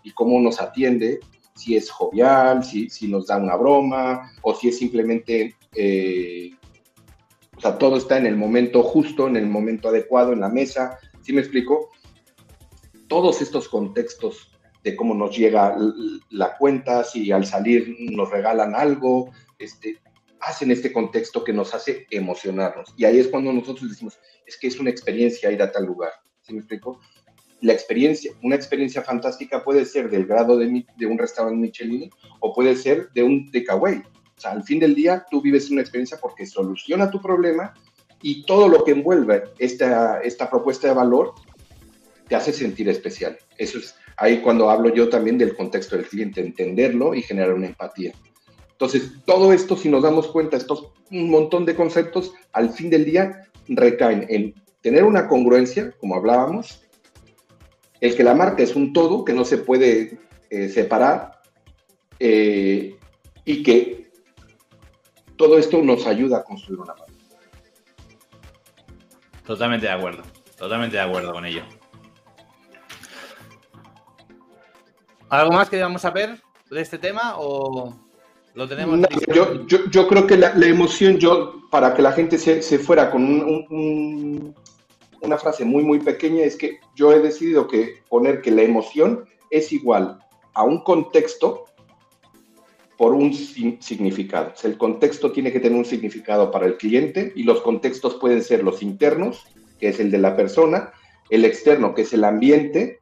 y 0.02 0.12
cómo 0.12 0.40
nos 0.40 0.60
atiende, 0.60 1.20
si 1.54 1.76
es 1.76 1.90
jovial, 1.90 2.64
si, 2.64 2.88
si 2.88 3.08
nos 3.08 3.26
da 3.26 3.36
una 3.36 3.56
broma 3.56 4.32
o 4.42 4.54
si 4.54 4.68
es 4.68 4.78
simplemente, 4.78 5.56
eh, 5.74 6.52
o 7.56 7.60
sea, 7.60 7.76
todo 7.76 7.96
está 7.96 8.16
en 8.16 8.26
el 8.26 8.36
momento 8.36 8.82
justo, 8.82 9.26
en 9.26 9.36
el 9.36 9.46
momento 9.46 9.88
adecuado, 9.88 10.32
en 10.32 10.40
la 10.40 10.48
mesa, 10.48 10.98
¿sí 11.20 11.32
me 11.32 11.40
explico? 11.40 11.90
Todos 13.08 13.42
estos 13.42 13.68
contextos 13.68 14.50
de 14.82 14.96
cómo 14.96 15.14
nos 15.14 15.36
llega 15.36 15.76
la 16.30 16.56
cuenta, 16.56 17.04
si 17.04 17.30
al 17.32 17.44
salir 17.44 17.96
nos 17.98 18.30
regalan 18.30 18.74
algo, 18.74 19.30
este, 19.58 19.98
hacen 20.40 20.70
este 20.70 20.92
contexto 20.92 21.44
que 21.44 21.52
nos 21.52 21.74
hace 21.74 22.06
emocionarnos. 22.10 22.92
Y 22.96 23.04
ahí 23.04 23.18
es 23.18 23.28
cuando 23.28 23.52
nosotros 23.52 23.88
decimos, 23.88 24.18
es 24.46 24.56
que 24.56 24.68
es 24.68 24.80
una 24.80 24.90
experiencia 24.90 25.50
ir 25.50 25.62
a 25.62 25.70
tal 25.70 25.84
lugar. 25.84 26.12
¿Sí 26.42 26.52
me 26.52 26.60
explico? 26.60 27.00
La 27.60 27.74
experiencia, 27.74 28.32
una 28.42 28.56
experiencia 28.56 29.02
fantástica 29.02 29.62
puede 29.62 29.84
ser 29.84 30.08
del 30.08 30.26
grado 30.26 30.56
de, 30.56 30.66
un 31.06 31.18
restaurante 31.18 31.60
Michelin 31.60 32.10
o 32.40 32.54
puede 32.54 32.74
ser 32.74 33.10
de 33.12 33.22
un 33.22 33.50
takeaway. 33.50 33.98
O 33.98 34.40
sea, 34.40 34.52
al 34.52 34.64
fin 34.64 34.80
del 34.80 34.94
día 34.94 35.26
tú 35.30 35.42
vives 35.42 35.70
una 35.70 35.82
experiencia 35.82 36.18
porque 36.18 36.46
soluciona 36.46 37.10
tu 37.10 37.20
problema 37.20 37.74
y 38.22 38.44
todo 38.46 38.68
lo 38.68 38.82
que 38.82 38.92
envuelve 38.92 39.44
esta, 39.58 40.22
esta 40.22 40.48
propuesta 40.48 40.88
de 40.88 40.94
valor 40.94 41.34
te 42.28 42.36
hace 42.36 42.52
sentir 42.54 42.88
especial. 42.88 43.36
Eso 43.58 43.78
es 43.78 43.94
ahí 44.20 44.42
cuando 44.42 44.70
hablo 44.70 44.94
yo 44.94 45.08
también 45.08 45.38
del 45.38 45.56
contexto 45.56 45.96
del 45.96 46.06
cliente, 46.06 46.42
entenderlo 46.42 47.14
y 47.14 47.22
generar 47.22 47.54
una 47.54 47.68
empatía. 47.68 48.12
Entonces, 48.72 49.12
todo 49.24 49.52
esto, 49.52 49.76
si 49.76 49.88
nos 49.88 50.02
damos 50.02 50.28
cuenta, 50.28 50.56
estos 50.56 50.92
un 51.10 51.30
montón 51.30 51.64
de 51.64 51.74
conceptos, 51.74 52.32
al 52.52 52.70
fin 52.70 52.90
del 52.90 53.06
día 53.06 53.48
recaen 53.66 54.26
en 54.28 54.54
tener 54.82 55.04
una 55.04 55.26
congruencia, 55.26 55.92
como 55.98 56.14
hablábamos, 56.14 56.82
el 58.00 58.14
que 58.14 58.22
la 58.22 58.34
marca 58.34 58.62
es 58.62 58.76
un 58.76 58.92
todo, 58.92 59.24
que 59.24 59.32
no 59.32 59.44
se 59.44 59.58
puede 59.58 60.18
eh, 60.50 60.68
separar, 60.68 61.40
eh, 62.18 62.96
y 63.44 63.62
que 63.62 64.10
todo 65.36 65.58
esto 65.58 65.82
nos 65.82 66.06
ayuda 66.06 66.38
a 66.38 66.44
construir 66.44 66.80
una 66.80 66.94
marca. 66.94 67.12
Totalmente 69.46 69.86
de 69.86 69.92
acuerdo, 69.92 70.22
totalmente 70.56 70.96
de 70.96 71.02
acuerdo 71.02 71.32
con 71.32 71.46
ello. 71.46 71.62
¿Algo 75.30 75.52
más 75.52 75.70
que 75.70 75.80
vamos 75.80 76.04
a 76.04 76.10
ver 76.10 76.42
de 76.70 76.80
este 76.80 76.98
tema 76.98 77.34
o 77.38 77.94
lo 78.54 78.68
tenemos? 78.68 78.98
yo, 79.28 80.08
creo 80.08 80.26
que 80.26 80.36
la, 80.36 80.52
emoción, 80.66 81.18
yo, 81.18 81.68
para 81.70 81.94
que 81.94 82.02
la 82.02 82.10
gente 82.10 82.36
se, 82.36 82.78
fuera 82.80 83.12
con 83.12 84.54
una 85.22 85.38
frase 85.38 85.64
muy, 85.64 85.84
muy 85.84 86.00
pequeña, 86.00 86.42
es 86.42 86.56
que 86.56 86.80
yo 86.96 87.12
he 87.12 87.20
decidido 87.20 87.68
que 87.68 88.02
poner 88.08 88.42
que 88.42 88.50
la 88.50 88.62
emoción 88.62 89.24
es 89.50 89.72
igual 89.72 90.18
a 90.52 90.64
un 90.64 90.82
contexto 90.82 91.64
por 92.98 93.14
un 93.14 93.32
significado. 93.32 94.52
el 94.64 94.76
contexto 94.76 95.30
tiene 95.30 95.52
que 95.52 95.60
tener 95.60 95.78
un 95.78 95.84
significado 95.84 96.50
para 96.50 96.66
el 96.66 96.76
cliente 96.76 97.32
y 97.36 97.44
los 97.44 97.62
contextos 97.62 98.16
pueden 98.16 98.42
ser 98.42 98.64
los 98.64 98.82
internos, 98.82 99.46
que 99.78 99.88
es 99.88 100.00
el 100.00 100.10
de 100.10 100.18
la 100.18 100.36
persona, 100.36 100.92
el 101.30 101.44
externo, 101.44 101.94
que 101.94 102.02
es 102.02 102.12
el 102.12 102.24
ambiente, 102.24 102.99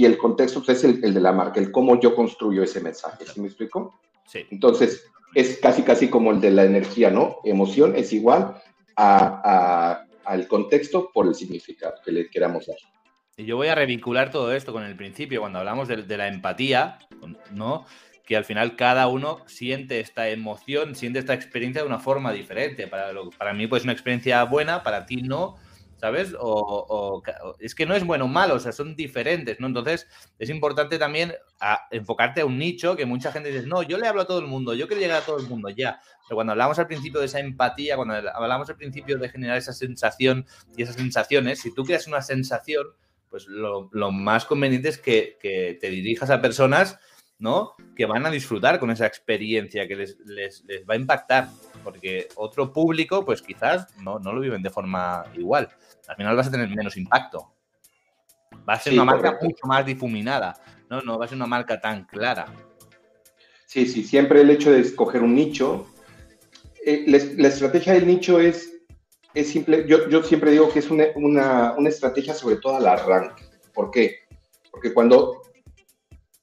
y 0.00 0.06
el 0.06 0.16
contexto 0.16 0.62
pues, 0.64 0.82
es 0.82 1.02
el, 1.02 1.12
de 1.12 1.20
la 1.20 1.30
marca, 1.30 1.60
el 1.60 1.70
cómo 1.70 2.00
yo 2.00 2.14
construyo 2.14 2.62
ese 2.62 2.80
mensaje. 2.80 3.26
¿Sí 3.26 3.38
me 3.38 3.48
explico? 3.48 4.00
Sí. 4.26 4.46
Entonces, 4.50 5.04
es 5.34 5.58
casi, 5.58 5.82
casi 5.82 6.08
como 6.08 6.30
el 6.30 6.40
de 6.40 6.52
la 6.52 6.64
energía, 6.64 7.10
¿no? 7.10 7.36
Emoción 7.44 7.94
es 7.94 8.10
igual 8.14 8.54
a, 8.96 10.06
al 10.24 10.48
contexto 10.48 11.10
por 11.12 11.26
el 11.26 11.34
significado 11.34 11.96
que 12.02 12.12
le 12.12 12.30
queramos 12.30 12.66
dar. 12.66 12.78
Y 13.36 13.44
yo 13.44 13.58
voy 13.58 13.68
a 13.68 13.74
revincular 13.74 14.30
todo 14.30 14.54
esto 14.54 14.72
con 14.72 14.84
el 14.84 14.96
principio, 14.96 15.40
cuando 15.40 15.58
hablamos 15.58 15.86
de, 15.86 15.98
de 15.98 16.16
la 16.16 16.28
empatía, 16.28 16.98
¿no? 17.52 17.84
que 18.24 18.38
al 18.38 18.46
final 18.46 18.76
cada 18.76 19.06
uno 19.06 19.42
siente 19.46 20.00
esta 20.00 20.30
emoción, 20.30 20.94
siente 20.94 21.18
esta 21.18 21.34
experiencia 21.34 21.82
de 21.82 21.88
una 21.88 21.98
forma 21.98 22.32
diferente. 22.32 22.86
Para, 22.86 23.12
lo, 23.12 23.28
para 23.28 23.52
mí, 23.52 23.66
pues 23.66 23.84
una 23.84 23.92
experiencia 23.92 24.42
buena, 24.44 24.82
para 24.82 25.04
ti 25.04 25.16
no, 25.16 25.56
¿sabes? 26.00 26.34
O, 26.38 27.22
es 27.58 27.74
que 27.74 27.84
no 27.84 27.94
es 27.94 28.04
bueno 28.04 28.24
o 28.24 28.28
malo, 28.28 28.54
o 28.54 28.58
sea, 28.58 28.72
son 28.72 28.96
diferentes, 28.96 29.60
¿no? 29.60 29.66
Entonces, 29.66 30.06
es 30.38 30.48
importante 30.48 30.98
también 30.98 31.34
enfocarte 31.90 32.40
a 32.40 32.46
un 32.46 32.58
nicho 32.58 32.96
que 32.96 33.04
mucha 33.04 33.30
gente 33.32 33.52
dice, 33.52 33.66
no, 33.66 33.82
yo 33.82 33.98
le 33.98 34.06
hablo 34.06 34.22
a 34.22 34.26
todo 34.26 34.38
el 34.38 34.46
mundo, 34.46 34.74
yo 34.74 34.86
quiero 34.88 35.02
llegar 35.02 35.22
a 35.22 35.26
todo 35.26 35.38
el 35.38 35.46
mundo, 35.46 35.68
ya. 35.68 36.00
Pero 36.26 36.36
cuando 36.36 36.52
hablamos 36.52 36.78
al 36.78 36.86
principio 36.86 37.20
de 37.20 37.26
esa 37.26 37.40
empatía, 37.40 37.96
cuando 37.96 38.14
hablamos 38.14 38.70
al 38.70 38.76
principio 38.76 39.18
de 39.18 39.28
generar 39.28 39.58
esa 39.58 39.72
sensación 39.72 40.46
y 40.76 40.82
esas 40.82 40.96
sensaciones, 40.96 41.60
si 41.60 41.74
tú 41.74 41.84
creas 41.84 42.06
una 42.06 42.22
sensación, 42.22 42.86
pues 43.28 43.46
lo, 43.46 43.90
más 44.10 44.46
conveniente 44.46 44.88
es 44.88 44.98
que, 44.98 45.38
que 45.40 45.78
te 45.80 45.90
dirijas 45.90 46.30
a 46.30 46.40
personas 46.40 46.98
¿no? 47.40 47.74
Que 47.96 48.04
van 48.04 48.24
a 48.26 48.30
disfrutar 48.30 48.78
con 48.78 48.90
esa 48.90 49.06
experiencia, 49.06 49.88
que 49.88 49.96
les, 49.96 50.64
va 50.88 50.94
a 50.94 50.96
impactar, 50.96 51.48
porque 51.82 52.28
otro 52.36 52.72
público, 52.72 53.24
pues 53.24 53.42
quizás 53.42 53.86
no, 53.98 54.18
lo 54.18 54.40
viven 54.40 54.62
de 54.62 54.70
forma 54.70 55.24
igual. 55.34 55.68
Al 56.08 56.16
final 56.16 56.36
vas 56.36 56.48
a 56.48 56.50
tener 56.50 56.68
menos 56.68 56.96
impacto. 56.96 57.52
Va 58.68 58.74
a 58.74 58.80
ser 58.80 58.92
una 58.92 59.04
marca 59.04 59.38
mucho 59.40 59.66
más 59.66 59.86
difuminada, 59.86 60.56
¿no? 60.88 61.00
No 61.02 61.18
va 61.18 61.24
a 61.24 61.28
ser 61.28 61.36
una 61.36 61.46
marca 61.46 61.80
tan 61.80 62.04
clara. 62.04 62.46
Sí, 63.66 63.86
sí, 63.86 64.02
siempre 64.02 64.40
el 64.40 64.50
hecho 64.50 64.72
de 64.72 64.80
escoger 64.80 65.22
un 65.22 65.34
nicho. 65.34 65.86
Eh, 66.84 67.04
la, 67.06 67.48
estrategia 67.48 67.92
del 67.92 68.06
nicho 68.06 68.40
es, 68.40 68.72
es 69.34 69.48
simple. 69.48 69.86
Yo, 69.86 70.08
yo 70.08 70.22
siempre 70.22 70.50
digo 70.50 70.72
que 70.72 70.80
es 70.80 70.90
una, 70.90 71.04
una, 71.14 71.74
una 71.76 71.88
estrategia 71.88 72.34
sobre 72.34 72.56
todo 72.56 72.76
al 72.76 72.86
arranque. 72.86 73.44
¿Por 73.72 73.90
qué? 73.90 74.16
Porque 74.70 74.92
cuando 74.92 75.42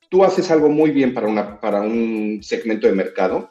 tú 0.10 0.24
haces 0.24 0.50
algo 0.52 0.70
muy 0.70 0.92
bien 0.92 1.14
para, 1.14 1.28
una, 1.28 1.60
para 1.60 1.82
un 1.82 2.40
segmento 2.42 2.88
de 2.88 2.94
mercado, 2.94 3.50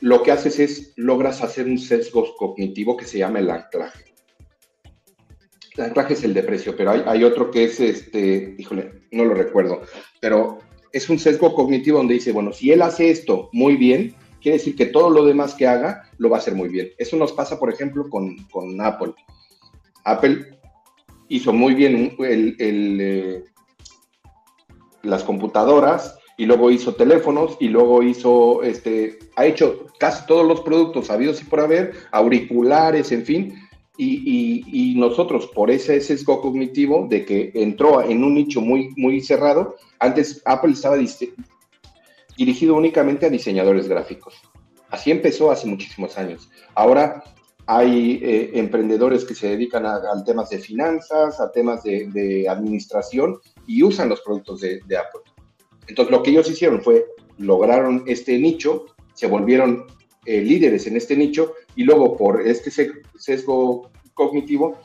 lo 0.00 0.22
que 0.22 0.32
haces 0.32 0.58
es 0.58 0.92
logras 0.96 1.42
hacer 1.42 1.66
un 1.66 1.78
sesgo 1.78 2.34
cognitivo 2.36 2.96
que 2.96 3.06
se 3.06 3.18
llama 3.18 3.38
el 3.38 3.50
anclaje. 3.50 4.14
El 5.76 5.84
anclaje 5.84 6.14
es 6.14 6.24
el 6.24 6.34
de 6.34 6.42
precio, 6.42 6.74
pero 6.76 6.90
hay, 6.90 7.24
otro 7.24 7.50
que 7.50 7.64
es, 7.64 7.80
este, 7.80 8.54
híjole, 8.58 9.02
no 9.12 9.24
lo 9.24 9.34
recuerdo, 9.34 9.82
pero 10.20 10.58
es 10.92 11.10
un 11.10 11.18
sesgo 11.18 11.54
cognitivo 11.54 11.98
donde 11.98 12.14
dice, 12.14 12.32
bueno, 12.32 12.52
si 12.52 12.72
él 12.72 12.80
hace 12.80 13.10
esto 13.10 13.50
muy 13.52 13.76
bien, 13.76 14.14
quiere 14.40 14.58
decir 14.58 14.74
que 14.74 14.86
todo 14.86 15.10
lo 15.10 15.24
demás 15.24 15.54
que 15.54 15.66
haga 15.66 16.10
lo 16.16 16.30
va 16.30 16.36
a 16.36 16.40
hacer 16.40 16.54
muy 16.54 16.68
bien. 16.68 16.90
Eso 16.96 17.16
nos 17.16 17.32
pasa, 17.32 17.58
por 17.58 17.70
ejemplo, 17.70 18.08
con, 18.08 18.36
con 18.50 18.80
Apple. 18.80 19.12
Apple 20.04 20.58
hizo 21.28 21.52
muy 21.52 21.74
bien 21.74 22.16
el, 22.20 22.56
el, 22.58 22.98
eh, 23.00 23.44
las 25.02 25.24
computadoras 25.24 26.18
y 26.36 26.46
luego 26.46 26.70
hizo 26.70 26.94
teléfonos 26.94 27.56
y 27.60 27.68
luego 27.68 28.02
hizo, 28.02 28.62
este, 28.62 29.18
ha 29.36 29.46
hecho 29.46 29.86
casi 29.98 30.26
todos 30.26 30.46
los 30.46 30.60
productos 30.60 31.10
habidos 31.10 31.40
y 31.40 31.44
por 31.44 31.60
haber, 31.60 31.92
auriculares, 32.12 33.12
en 33.12 33.24
fin, 33.24 33.54
y, 33.98 34.94
nosotros 34.96 35.46
por 35.54 35.70
ese 35.70 36.00
sesgo 36.00 36.40
cognitivo 36.40 37.06
de 37.08 37.24
que 37.24 37.50
entró 37.54 38.02
en 38.02 38.24
un 38.24 38.34
nicho 38.34 38.60
muy, 38.60 38.90
muy 38.96 39.20
cerrado, 39.20 39.76
antes 39.98 40.42
Apple 40.44 40.72
estaba 40.72 40.98
dirigido 42.36 42.74
únicamente 42.74 43.26
a 43.26 43.30
diseñadores 43.30 43.88
gráficos. 43.88 44.34
Así 44.90 45.10
empezó 45.10 45.50
hace 45.50 45.66
muchísimos 45.66 46.16
años. 46.18 46.50
Ahora 46.74 47.22
hay 47.66 48.20
eh, 48.22 48.50
emprendedores 48.54 49.24
que 49.24 49.34
se 49.34 49.48
dedican 49.48 49.84
a, 49.86 50.00
temas 50.24 50.50
de 50.50 50.58
finanzas, 50.58 51.40
a 51.40 51.50
temas 51.50 51.82
de, 51.82 52.46
administración 52.48 53.38
y 53.66 53.82
usan 53.82 54.08
los 54.08 54.20
productos 54.20 54.60
de, 54.60 54.80
Apple. 54.96 55.22
Entonces, 55.88 56.10
lo 56.10 56.22
que 56.22 56.30
ellos 56.30 56.50
hicieron 56.50 56.82
fue, 56.82 57.06
lograron 57.38 58.04
este 58.06 58.38
nicho, 58.38 58.86
se 59.14 59.26
volvieron 59.26 59.86
eh, 60.24 60.40
líderes 60.40 60.86
en 60.86 60.96
este 60.96 61.16
nicho 61.16 61.54
y 61.74 61.84
luego 61.84 62.16
por 62.16 62.42
este 62.46 62.70
sesgo 63.16 63.90
cognitivo 64.14 64.78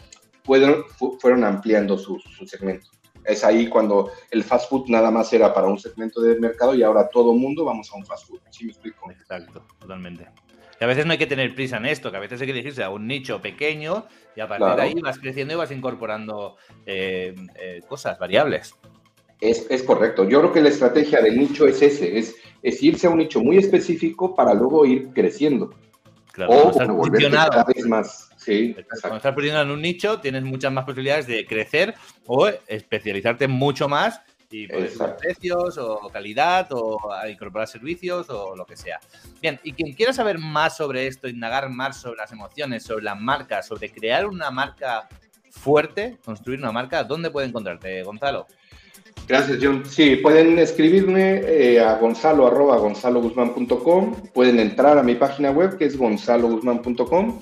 fueron, 0.43 0.83
fueron 1.19 1.43
ampliando 1.43 1.97
su, 1.97 2.19
su 2.19 2.45
segmento. 2.45 2.89
Es 3.25 3.43
ahí 3.43 3.67
cuando 3.67 4.11
el 4.31 4.43
fast 4.43 4.69
food 4.69 4.89
nada 4.89 5.11
más 5.11 5.31
era 5.33 5.53
para 5.53 5.67
un 5.67 5.79
segmento 5.79 6.21
de 6.21 6.39
mercado 6.39 6.73
y 6.73 6.83
ahora 6.83 7.07
todo 7.09 7.33
mundo 7.33 7.65
vamos 7.65 7.91
a 7.91 7.97
un 7.97 8.05
fast 8.05 8.27
food. 8.27 8.39
¿Sí 8.49 8.65
me 8.65 8.71
explico? 8.71 9.09
Exacto, 9.11 9.65
totalmente. 9.79 10.27
Que 10.77 10.85
a 10.85 10.87
veces 10.87 11.05
no 11.05 11.11
hay 11.11 11.19
que 11.19 11.27
tener 11.27 11.53
prisa 11.53 11.77
en 11.77 11.85
esto, 11.85 12.09
que 12.09 12.17
a 12.17 12.19
veces 12.19 12.41
hay 12.41 12.47
que 12.47 12.53
dirigirse 12.53 12.83
a 12.83 12.89
un 12.89 13.05
nicho 13.05 13.39
pequeño 13.39 14.07
y 14.35 14.39
a 14.39 14.47
partir 14.47 14.75
de 14.75 14.81
ahí 14.81 14.93
vas 14.99 15.19
creciendo 15.19 15.53
y 15.53 15.57
vas 15.57 15.69
incorporando 15.69 16.57
eh, 16.87 17.35
eh, 17.59 17.81
cosas, 17.87 18.17
variables. 18.17 18.73
Es, 19.41 19.83
correcto. 19.83 20.29
Yo 20.29 20.39
creo 20.39 20.53
que 20.53 20.61
la 20.61 20.69
estrategia 20.69 21.19
del 21.19 21.37
nicho 21.37 21.67
es 21.67 21.81
ese, 21.81 22.17
es, 22.17 22.35
es 22.61 22.83
irse 22.83 23.07
a 23.07 23.09
un 23.09 23.17
nicho 23.17 23.41
muy 23.41 23.57
específico 23.57 24.35
para 24.35 24.53
luego 24.53 24.85
ir 24.85 25.09
creciendo. 25.13 25.73
Claro, 26.31 26.69
o 26.69 26.71
cada 26.71 27.63
vez 27.65 27.85
más. 27.87 28.29
Sí, 28.37 28.75
Cuando 29.01 29.17
estás 29.17 29.33
poniendo 29.33 29.61
en 29.61 29.71
un 29.71 29.81
nicho, 29.81 30.19
tienes 30.19 30.43
muchas 30.43 30.71
más 30.71 30.85
posibilidades 30.85 31.27
de 31.27 31.45
crecer 31.45 31.95
o 32.25 32.47
especializarte 32.67 33.47
mucho 33.47 33.89
más 33.89 34.21
y 34.51 34.67
poder 34.67 34.91
precios 35.17 35.77
o 35.77 36.09
calidad 36.11 36.67
o 36.71 36.99
incorporar 37.27 37.67
servicios 37.67 38.29
o 38.29 38.55
lo 38.55 38.65
que 38.65 38.77
sea. 38.77 38.99
Bien, 39.41 39.59
y 39.63 39.73
quien 39.73 39.93
quiera 39.93 40.13
saber 40.13 40.37
más 40.37 40.77
sobre 40.77 41.07
esto, 41.07 41.27
indagar 41.27 41.69
más 41.69 41.99
sobre 41.99 42.17
las 42.17 42.31
emociones, 42.31 42.83
sobre 42.83 43.03
las 43.03 43.19
marcas, 43.19 43.67
sobre 43.67 43.91
crear 43.91 44.25
una 44.27 44.51
marca 44.51 45.09
fuerte, 45.49 46.17
construir 46.23 46.59
una 46.59 46.71
marca, 46.71 47.03
¿dónde 47.03 47.29
puede 47.29 47.47
encontrarte, 47.47 48.03
Gonzalo? 48.03 48.47
Gracias, 49.27 49.59
John. 49.61 49.83
Sí, 49.85 50.17
pueden 50.17 50.59
escribirme 50.59 51.41
eh, 51.45 51.79
a 51.79 51.95
gonzalo 51.95 52.47
arroba 52.47 52.81
pueden 54.33 54.59
entrar 54.59 54.97
a 54.97 55.03
mi 55.03 55.15
página 55.15 55.51
web 55.51 55.77
que 55.77 55.85
es 55.85 55.97
gonzaloguzman.com, 55.97 57.39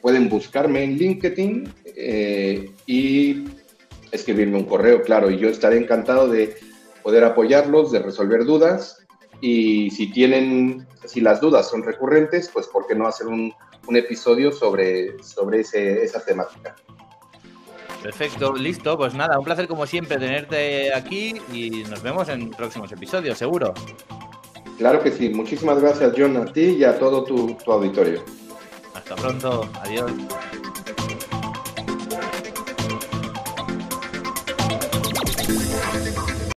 pueden 0.00 0.28
buscarme 0.28 0.84
en 0.84 0.96
LinkedIn 0.96 1.74
eh, 1.96 2.70
y 2.86 3.44
escribirme 4.12 4.58
un 4.58 4.64
correo, 4.64 5.02
claro, 5.02 5.30
y 5.30 5.38
yo 5.38 5.48
estaré 5.48 5.78
encantado 5.78 6.28
de, 6.28 6.54
poder 7.02 7.24
apoyarlos, 7.24 7.92
de 7.92 7.98
resolver 7.98 8.44
dudas 8.44 9.04
y 9.40 9.90
si 9.90 10.10
tienen, 10.12 10.86
si 11.04 11.20
las 11.20 11.40
dudas 11.40 11.68
son 11.68 11.82
recurrentes, 11.82 12.48
pues 12.52 12.68
¿por 12.68 12.86
qué 12.86 12.94
no 12.94 13.06
hacer 13.06 13.26
un, 13.26 13.52
un 13.88 13.96
episodio 13.96 14.52
sobre, 14.52 15.20
sobre 15.22 15.60
ese, 15.60 16.04
esa 16.04 16.24
temática? 16.24 16.76
Perfecto, 18.02 18.54
listo. 18.54 18.96
Pues 18.96 19.14
nada, 19.14 19.38
un 19.38 19.44
placer 19.44 19.68
como 19.68 19.86
siempre 19.86 20.18
tenerte 20.18 20.92
aquí 20.92 21.34
y 21.52 21.84
nos 21.84 22.02
vemos 22.02 22.28
en 22.28 22.50
próximos 22.50 22.90
episodios, 22.92 23.38
seguro. 23.38 23.72
Claro 24.78 25.02
que 25.02 25.12
sí. 25.12 25.28
Muchísimas 25.28 25.80
gracias, 25.80 26.12
John, 26.16 26.36
a 26.36 26.44
ti 26.46 26.76
y 26.78 26.84
a 26.84 26.98
todo 26.98 27.24
tu, 27.24 27.54
tu 27.64 27.72
auditorio. 27.72 28.24
Hasta 28.94 29.14
pronto. 29.14 29.68
Adiós. 29.82 30.10